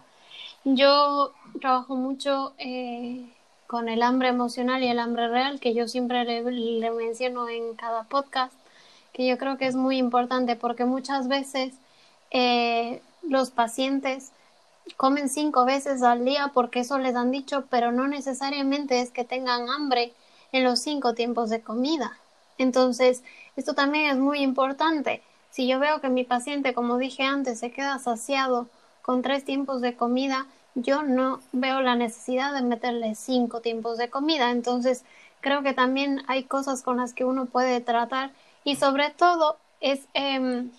Yo 0.64 1.32
trabajo 1.60 1.96
mucho 1.96 2.54
eh, 2.58 3.24
con 3.68 3.90
el 3.90 4.02
hambre 4.02 4.28
emocional 4.28 4.82
y 4.82 4.88
el 4.88 4.98
hambre 4.98 5.28
real, 5.28 5.60
que 5.60 5.74
yo 5.74 5.86
siempre 5.86 6.24
le, 6.24 6.90
menciono 6.90 7.50
en 7.50 7.74
cada 7.76 8.04
podcast, 8.04 8.54
que 9.12 9.28
yo 9.28 9.36
creo 9.36 9.58
que 9.58 9.66
es 9.66 9.76
muy 9.76 9.98
importante 9.98 10.56
porque 10.56 10.86
muchas 10.86 11.28
veces 11.28 11.74
eh, 12.30 13.02
los 13.22 13.50
pacientes 13.50 14.32
comen 14.96 15.28
cinco 15.28 15.66
veces 15.66 16.02
al 16.02 16.24
día 16.24 16.50
porque 16.54 16.80
eso 16.80 16.96
les 16.96 17.14
han 17.14 17.30
dicho, 17.30 17.66
pero 17.68 17.92
no 17.92 18.08
necesariamente 18.08 19.02
es 19.02 19.10
que 19.10 19.24
tengan 19.24 19.68
hambre 19.68 20.14
en 20.52 20.64
los 20.64 20.80
cinco 20.80 21.12
tiempos 21.12 21.50
de 21.50 21.60
comida. 21.60 22.18
Entonces, 22.56 23.22
esto 23.54 23.74
también 23.74 24.06
es 24.10 24.16
muy 24.16 24.38
importante. 24.40 25.22
Si 25.50 25.68
yo 25.68 25.78
veo 25.78 26.00
que 26.00 26.08
mi 26.08 26.24
paciente, 26.24 26.72
como 26.72 26.96
dije 26.96 27.22
antes, 27.22 27.58
se 27.58 27.70
queda 27.70 27.98
saciado 27.98 28.66
con 29.02 29.20
tres 29.20 29.44
tiempos 29.44 29.82
de 29.82 29.94
comida, 29.94 30.46
yo 30.82 31.02
no 31.02 31.40
veo 31.52 31.80
la 31.80 31.94
necesidad 31.94 32.52
de 32.54 32.62
meterle 32.62 33.14
cinco 33.14 33.60
tiempos 33.60 33.98
de 33.98 34.10
comida. 34.10 34.50
Entonces, 34.50 35.04
creo 35.40 35.62
que 35.62 35.74
también 35.74 36.22
hay 36.28 36.44
cosas 36.44 36.82
con 36.82 36.98
las 36.98 37.14
que 37.14 37.24
uno 37.24 37.46
puede 37.46 37.80
tratar 37.80 38.30
y 38.64 38.76
sobre 38.76 39.10
todo 39.10 39.56
es 39.80 40.06
em, 40.14 40.70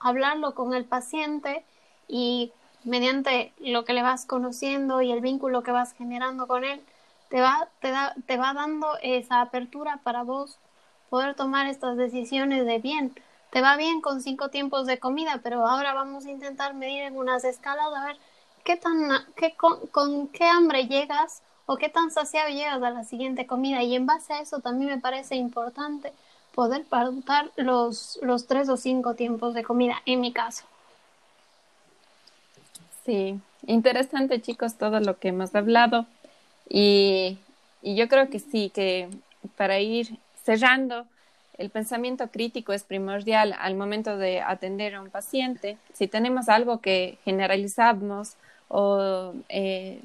hablarlo 0.00 0.54
con 0.54 0.74
el 0.74 0.84
paciente 0.84 1.64
y 2.08 2.52
mediante 2.84 3.52
lo 3.58 3.84
que 3.84 3.92
le 3.92 4.02
vas 4.02 4.24
conociendo 4.24 5.02
y 5.02 5.12
el 5.12 5.20
vínculo 5.20 5.62
que 5.62 5.72
vas 5.72 5.92
generando 5.92 6.46
con 6.46 6.64
él, 6.64 6.80
te 7.28 7.40
va, 7.40 7.68
te, 7.80 7.90
da, 7.90 8.14
te 8.26 8.36
va 8.36 8.54
dando 8.54 8.88
esa 9.02 9.40
apertura 9.40 10.00
para 10.02 10.22
vos 10.22 10.58
poder 11.10 11.34
tomar 11.34 11.66
estas 11.66 11.96
decisiones 11.96 12.64
de 12.64 12.78
bien. 12.78 13.14
Te 13.50 13.60
va 13.62 13.76
bien 13.76 14.00
con 14.00 14.20
cinco 14.20 14.50
tiempos 14.50 14.86
de 14.86 14.98
comida, 14.98 15.40
pero 15.42 15.66
ahora 15.66 15.94
vamos 15.94 16.26
a 16.26 16.30
intentar 16.30 16.74
medir 16.74 17.02
en 17.02 17.16
unas 17.16 17.44
escalas 17.44 17.86
a 17.94 18.04
ver 18.04 18.16
qué 18.68 18.76
tan, 18.76 19.08
qué, 19.34 19.54
con, 19.56 20.28
qué 20.28 20.44
hambre 20.44 20.86
llegas 20.86 21.40
o 21.64 21.78
qué 21.78 21.88
tan 21.88 22.10
saciado 22.10 22.50
llegas 22.50 22.82
a 22.82 22.90
la 22.90 23.02
siguiente 23.02 23.46
comida. 23.46 23.82
Y 23.82 23.94
en 23.94 24.04
base 24.04 24.34
a 24.34 24.40
eso 24.40 24.60
también 24.60 24.90
me 24.90 24.98
parece 24.98 25.36
importante 25.36 26.12
poder 26.54 26.84
pautar 26.84 27.50
los, 27.56 28.18
los 28.20 28.46
tres 28.46 28.68
o 28.68 28.76
cinco 28.76 29.14
tiempos 29.14 29.54
de 29.54 29.62
comida, 29.62 30.02
en 30.04 30.20
mi 30.20 30.34
caso. 30.34 30.64
Sí, 33.06 33.40
interesante 33.66 34.42
chicos 34.42 34.74
todo 34.74 35.00
lo 35.00 35.18
que 35.18 35.28
hemos 35.28 35.54
hablado. 35.54 36.04
Y, 36.68 37.38
yo 37.82 38.06
creo 38.06 38.28
que 38.28 38.38
sí, 38.38 38.68
que 38.68 39.08
para 39.56 39.80
ir 39.80 40.18
cerrando, 40.44 41.06
el 41.56 41.70
pensamiento 41.70 42.28
crítico 42.28 42.74
es 42.74 42.84
primordial 42.84 43.54
al 43.58 43.76
momento 43.76 44.18
de 44.18 44.42
atender 44.42 44.94
a 44.94 45.00
un 45.00 45.08
paciente. 45.08 45.78
Si 45.94 46.06
tenemos 46.06 46.50
algo 46.50 46.82
que 46.82 47.16
generalizamos 47.24 48.36
o, 48.68 49.34
eh, 49.48 50.00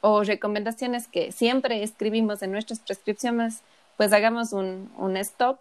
o 0.00 0.22
recomendaciones 0.22 1.08
que 1.08 1.32
siempre 1.32 1.82
escribimos 1.82 2.42
en 2.42 2.52
nuestras 2.52 2.80
prescripciones, 2.80 3.60
pues 3.96 4.12
hagamos 4.12 4.52
un, 4.52 4.90
un 4.96 5.16
stop, 5.16 5.58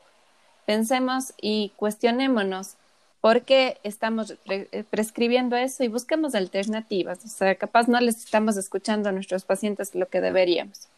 pensemos 0.66 1.34
y 1.42 1.72
cuestionémonos 1.78 2.76
por 3.22 3.42
qué 3.42 3.80
estamos 3.84 4.36
eh, 4.46 4.84
prescribiendo 4.92 5.56
eso 5.56 5.84
y 5.84 5.88
busquemos 5.88 6.36
alternativas. 6.36 7.26
O 7.26 7.28
sea, 7.28 7.56
capaz 7.56 7.88
no 7.88 8.00
les 8.00 8.18
estamos 8.18 8.56
escuchando 8.56 9.10
a 9.10 9.12
nuestros 9.12 9.46
pacientes 9.46 9.96
lo 9.96 10.08
que 10.10 10.22
deberíamos. 10.22 10.90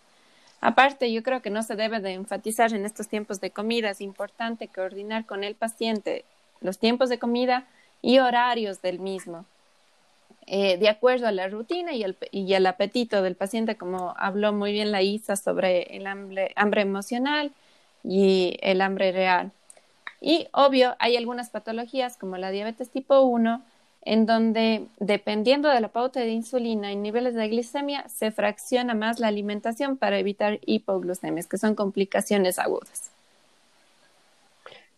Aparte, 0.60 1.12
yo 1.14 1.24
creo 1.24 1.42
que 1.42 1.50
no 1.50 1.64
se 1.64 1.78
debe 1.78 2.00
de 2.00 2.12
enfatizar 2.12 2.74
en 2.74 2.86
estos 2.86 3.08
tiempos 3.08 3.40
de 3.40 3.52
comida. 3.52 3.92
Es 3.92 4.02
importante 4.02 4.68
coordinar 4.68 5.26
con 5.26 5.44
el 5.46 5.56
paciente 5.56 6.26
los 6.60 6.80
tiempos 6.80 7.08
de 7.08 7.20
comida 7.20 7.66
y 8.02 8.20
horarios 8.20 8.82
del 8.82 9.00
mismo, 9.00 9.46
eh, 10.48 10.78
de 10.78 10.88
acuerdo 10.88 11.28
a 11.28 11.32
la 11.32 11.50
rutina 11.50 11.94
y, 11.94 12.04
el, 12.04 12.16
al 12.56 12.66
apetito 12.66 13.22
del 13.22 13.36
paciente, 13.36 13.76
como 13.76 14.14
habló 14.18 14.54
muy 14.54 14.72
bien 14.72 14.92
la 14.92 15.02
Isa 15.02 15.36
sobre 15.36 15.84
el 15.96 16.08
hambre 16.08 16.82
emocional 16.82 17.52
y 18.04 18.58
el 18.62 18.82
hambre 18.82 19.12
real. 19.12 19.52
Y 20.22 20.48
obvio, 20.54 20.96
hay 21.00 21.18
algunas 21.18 21.50
patologías 21.50 22.18
como 22.18 22.38
la 22.38 22.50
diabetes 22.50 22.90
tipo 22.90 23.22
1, 23.22 23.62
en 24.04 24.26
donde 24.26 24.88
dependiendo 25.00 25.70
de 25.70 25.82
la 25.82 25.90
pauta 25.90 26.22
de 26.22 26.30
insulina 26.30 26.94
y 26.94 26.96
niveles 26.96 27.36
de 27.36 27.50
glicemia, 27.50 28.08
se 28.08 28.32
fracciona 28.32 28.94
más 28.94 29.20
la 29.20 29.28
alimentación 29.28 29.98
para 29.98 30.18
evitar 30.18 30.60
hipoglucemias, 30.66 31.48
que 31.48 31.58
son 31.58 31.76
complicaciones 31.76 32.58
agudas. 32.58 33.12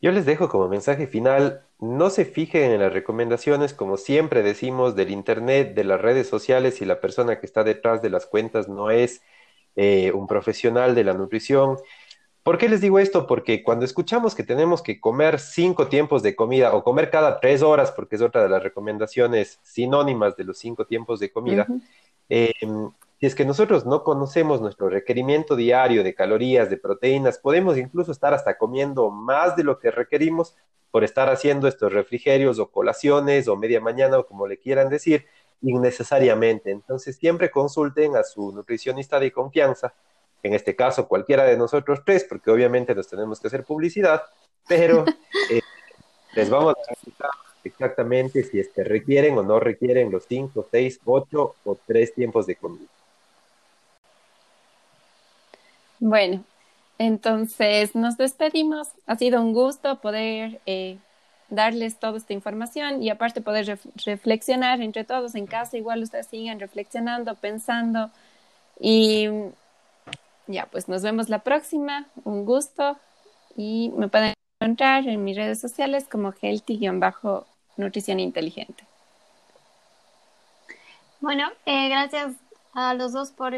Yo 0.02 0.12
les 0.12 0.26
dejo 0.26 0.48
como 0.48 0.70
mensaje 0.70 1.08
final, 1.08 1.66
no 1.80 2.10
se 2.10 2.24
fijen 2.26 2.72
en 2.72 2.80
las 2.80 2.94
recomendaciones, 2.94 3.74
como 3.74 3.98
siempre 3.98 4.44
decimos, 4.44 4.96
del 4.96 5.12
Internet, 5.12 5.76
de 5.76 5.84
las 5.84 6.00
redes 6.00 6.28
sociales, 6.28 6.82
y 6.82 6.86
la 6.86 7.02
persona 7.02 7.40
que 7.40 7.46
está 7.46 7.64
detrás 7.64 8.02
de 8.02 8.10
las 8.10 8.26
cuentas 8.26 8.70
no 8.70 8.92
es 8.92 9.22
eh, 9.76 10.12
un 10.14 10.28
profesional 10.28 10.96
de 10.96 11.04
la 11.04 11.14
nutrición. 11.14 11.78
¿Por 12.44 12.58
qué 12.58 12.70
les 12.70 12.80
digo 12.82 12.98
esto? 13.00 13.28
Porque 13.28 13.62
cuando 13.62 13.84
escuchamos 13.84 14.36
que 14.36 14.44
tenemos 14.44 14.82
que 14.82 15.00
comer 15.00 15.40
cinco 15.40 15.88
tiempos 15.88 16.24
de 16.24 16.36
comida 16.36 16.74
o 16.74 16.84
comer 16.84 17.10
cada 17.10 17.40
tres 17.40 17.62
horas, 17.62 17.92
porque 17.92 18.16
es 18.16 18.22
otra 18.22 18.44
de 18.44 18.50
las 18.50 18.64
recomendaciones 18.64 19.60
sinónimas 19.64 20.38
de 20.38 20.46
los 20.46 20.58
cinco 20.58 20.86
tiempos 20.86 21.20
de 21.20 21.32
comida, 21.32 21.68
em, 22.30 22.90
si 23.20 23.26
es 23.26 23.36
que 23.36 23.46
nosotros 23.46 23.86
no 23.86 24.04
conocemos 24.04 24.62
nuestro 24.62 24.90
requerimiento 24.90 25.56
diario 25.56 26.04
de 26.04 26.16
calorías, 26.16 26.70
de 26.70 26.78
proteínas, 26.78 27.38
podemos 27.38 27.78
incluso 27.78 28.12
estar 28.12 28.34
hasta 28.34 28.58
comiendo 28.58 29.10
más 29.10 29.58
de 29.58 29.64
lo 29.64 29.78
que 29.78 29.92
requerimos 29.92 30.56
por 30.90 31.04
estar 31.04 31.30
haciendo 31.30 31.68
estos 31.68 31.92
refrigerios 31.92 32.60
o 32.60 32.72
colaciones 32.72 33.48
o 33.48 33.58
media 33.58 33.82
mañana 33.82 34.20
o 34.20 34.26
como 34.26 34.48
le 34.48 34.58
quieran 34.58 34.90
decir, 34.90 35.26
innecesariamente. 35.62 36.72
Entonces 36.72 37.18
siempre 37.18 37.52
consulten 37.52 38.16
a 38.16 38.24
su 38.24 38.54
nutricionista 38.54 39.20
de 39.20 39.32
confianza 39.32 39.94
en 40.42 40.54
este 40.54 40.76
caso 40.76 41.08
cualquiera 41.08 41.44
de 41.44 41.58
nosotros 41.58 42.02
tres, 42.06 42.24
porque 42.24 42.50
obviamente 42.52 42.96
nos 42.96 43.08
tenemos 43.08 43.40
que 43.40 43.48
hacer 43.48 43.66
publicidad, 43.66 44.24
pero 44.68 45.04
eh, 45.52 45.62
les 46.34 46.50
vamos 46.50 46.76
a 46.76 46.94
explicar 46.94 47.32
exactamente 47.64 48.44
si 48.44 48.60
es 48.60 48.70
que 48.70 48.86
requieren 48.86 49.38
o 49.38 49.44
no 49.44 49.60
requieren 49.60 50.10
los 50.12 50.24
cinco, 50.26 50.66
seis, 50.72 51.00
ocho 51.04 51.56
o 51.66 51.78
tres 51.86 52.14
tiempos 52.14 52.48
de 52.48 52.56
comida. 52.56 52.88
Bueno, 56.00 56.44
entonces 56.98 57.96
nos 57.96 58.18
despedimos. 58.18 58.90
Ha 59.06 59.16
sido 59.16 59.42
un 59.42 59.54
gusto 59.54 60.00
poder 60.00 60.62
eh, 60.66 60.98
darles 61.50 62.00
toda 62.00 62.18
esta 62.18 62.34
información 62.34 63.02
y 63.02 63.10
aparte 63.10 63.42
poder 63.42 63.80
reflexionar 64.06 64.82
entre 64.82 65.04
todos 65.04 65.36
en 65.36 65.48
casa, 65.48 65.78
igual 65.78 66.04
ustedes 66.04 66.28
sigan 66.28 66.60
reflexionando, 66.60 67.36
pensando. 67.36 68.12
Y 68.80 69.28
ya, 70.48 70.66
pues 70.68 70.88
nos 70.88 71.04
vemos 71.04 71.30
la 71.30 71.40
próxima, 71.40 72.08
un 72.24 72.46
gusto. 72.46 72.98
Y 73.56 73.92
me 73.96 74.08
pueden 74.08 74.34
encontrar 74.60 75.08
en 75.08 75.24
mis 75.24 75.36
redes 75.36 75.60
sociales 75.60 76.06
como 76.10 76.32
healthy-nutrición 76.32 78.20
inteligente. 78.20 78.84
Bueno, 81.20 81.50
eh, 81.66 81.90
gracias 81.90 82.34
a 82.74 82.94
los 82.94 83.12
dos 83.12 83.32
por, 83.32 83.54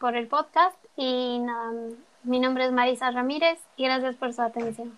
por 0.00 0.16
el 0.16 0.26
podcast 0.26 0.76
y 0.96 1.38
nada, 1.40 1.72
mi 2.22 2.40
nombre 2.40 2.66
es 2.66 2.72
Marisa 2.72 3.10
Ramírez 3.10 3.58
y 3.76 3.84
gracias 3.84 4.16
por 4.16 4.32
su 4.32 4.42
atención. 4.42 4.92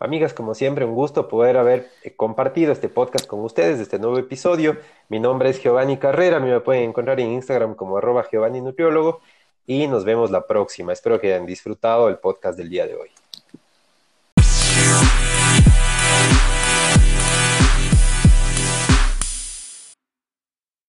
Amigas, 0.00 0.34
como 0.34 0.54
siempre, 0.54 0.84
un 0.84 0.94
gusto 0.94 1.28
poder 1.28 1.56
haber 1.56 1.90
eh, 2.02 2.14
compartido 2.14 2.72
este 2.72 2.88
podcast 2.88 3.26
con 3.26 3.40
ustedes, 3.40 3.80
este 3.80 3.98
nuevo 3.98 4.18
episodio. 4.18 4.76
Mi 5.08 5.18
nombre 5.18 5.48
es 5.48 5.62
Giovanni 5.62 5.96
Carrera, 5.96 6.40
me 6.40 6.60
pueden 6.60 6.90
encontrar 6.90 7.20
en 7.20 7.32
Instagram 7.32 7.74
como 7.74 7.96
arroba 7.96 8.26
Giovanni 8.30 8.60
Nutriólogo 8.60 9.20
y 9.66 9.86
nos 9.86 10.04
vemos 10.04 10.30
la 10.30 10.46
próxima. 10.46 10.92
Espero 10.92 11.20
que 11.20 11.32
hayan 11.32 11.46
disfrutado 11.46 12.08
el 12.08 12.18
podcast 12.18 12.58
del 12.58 12.68
día 12.68 12.86
de 12.86 12.96
hoy. 12.96 13.10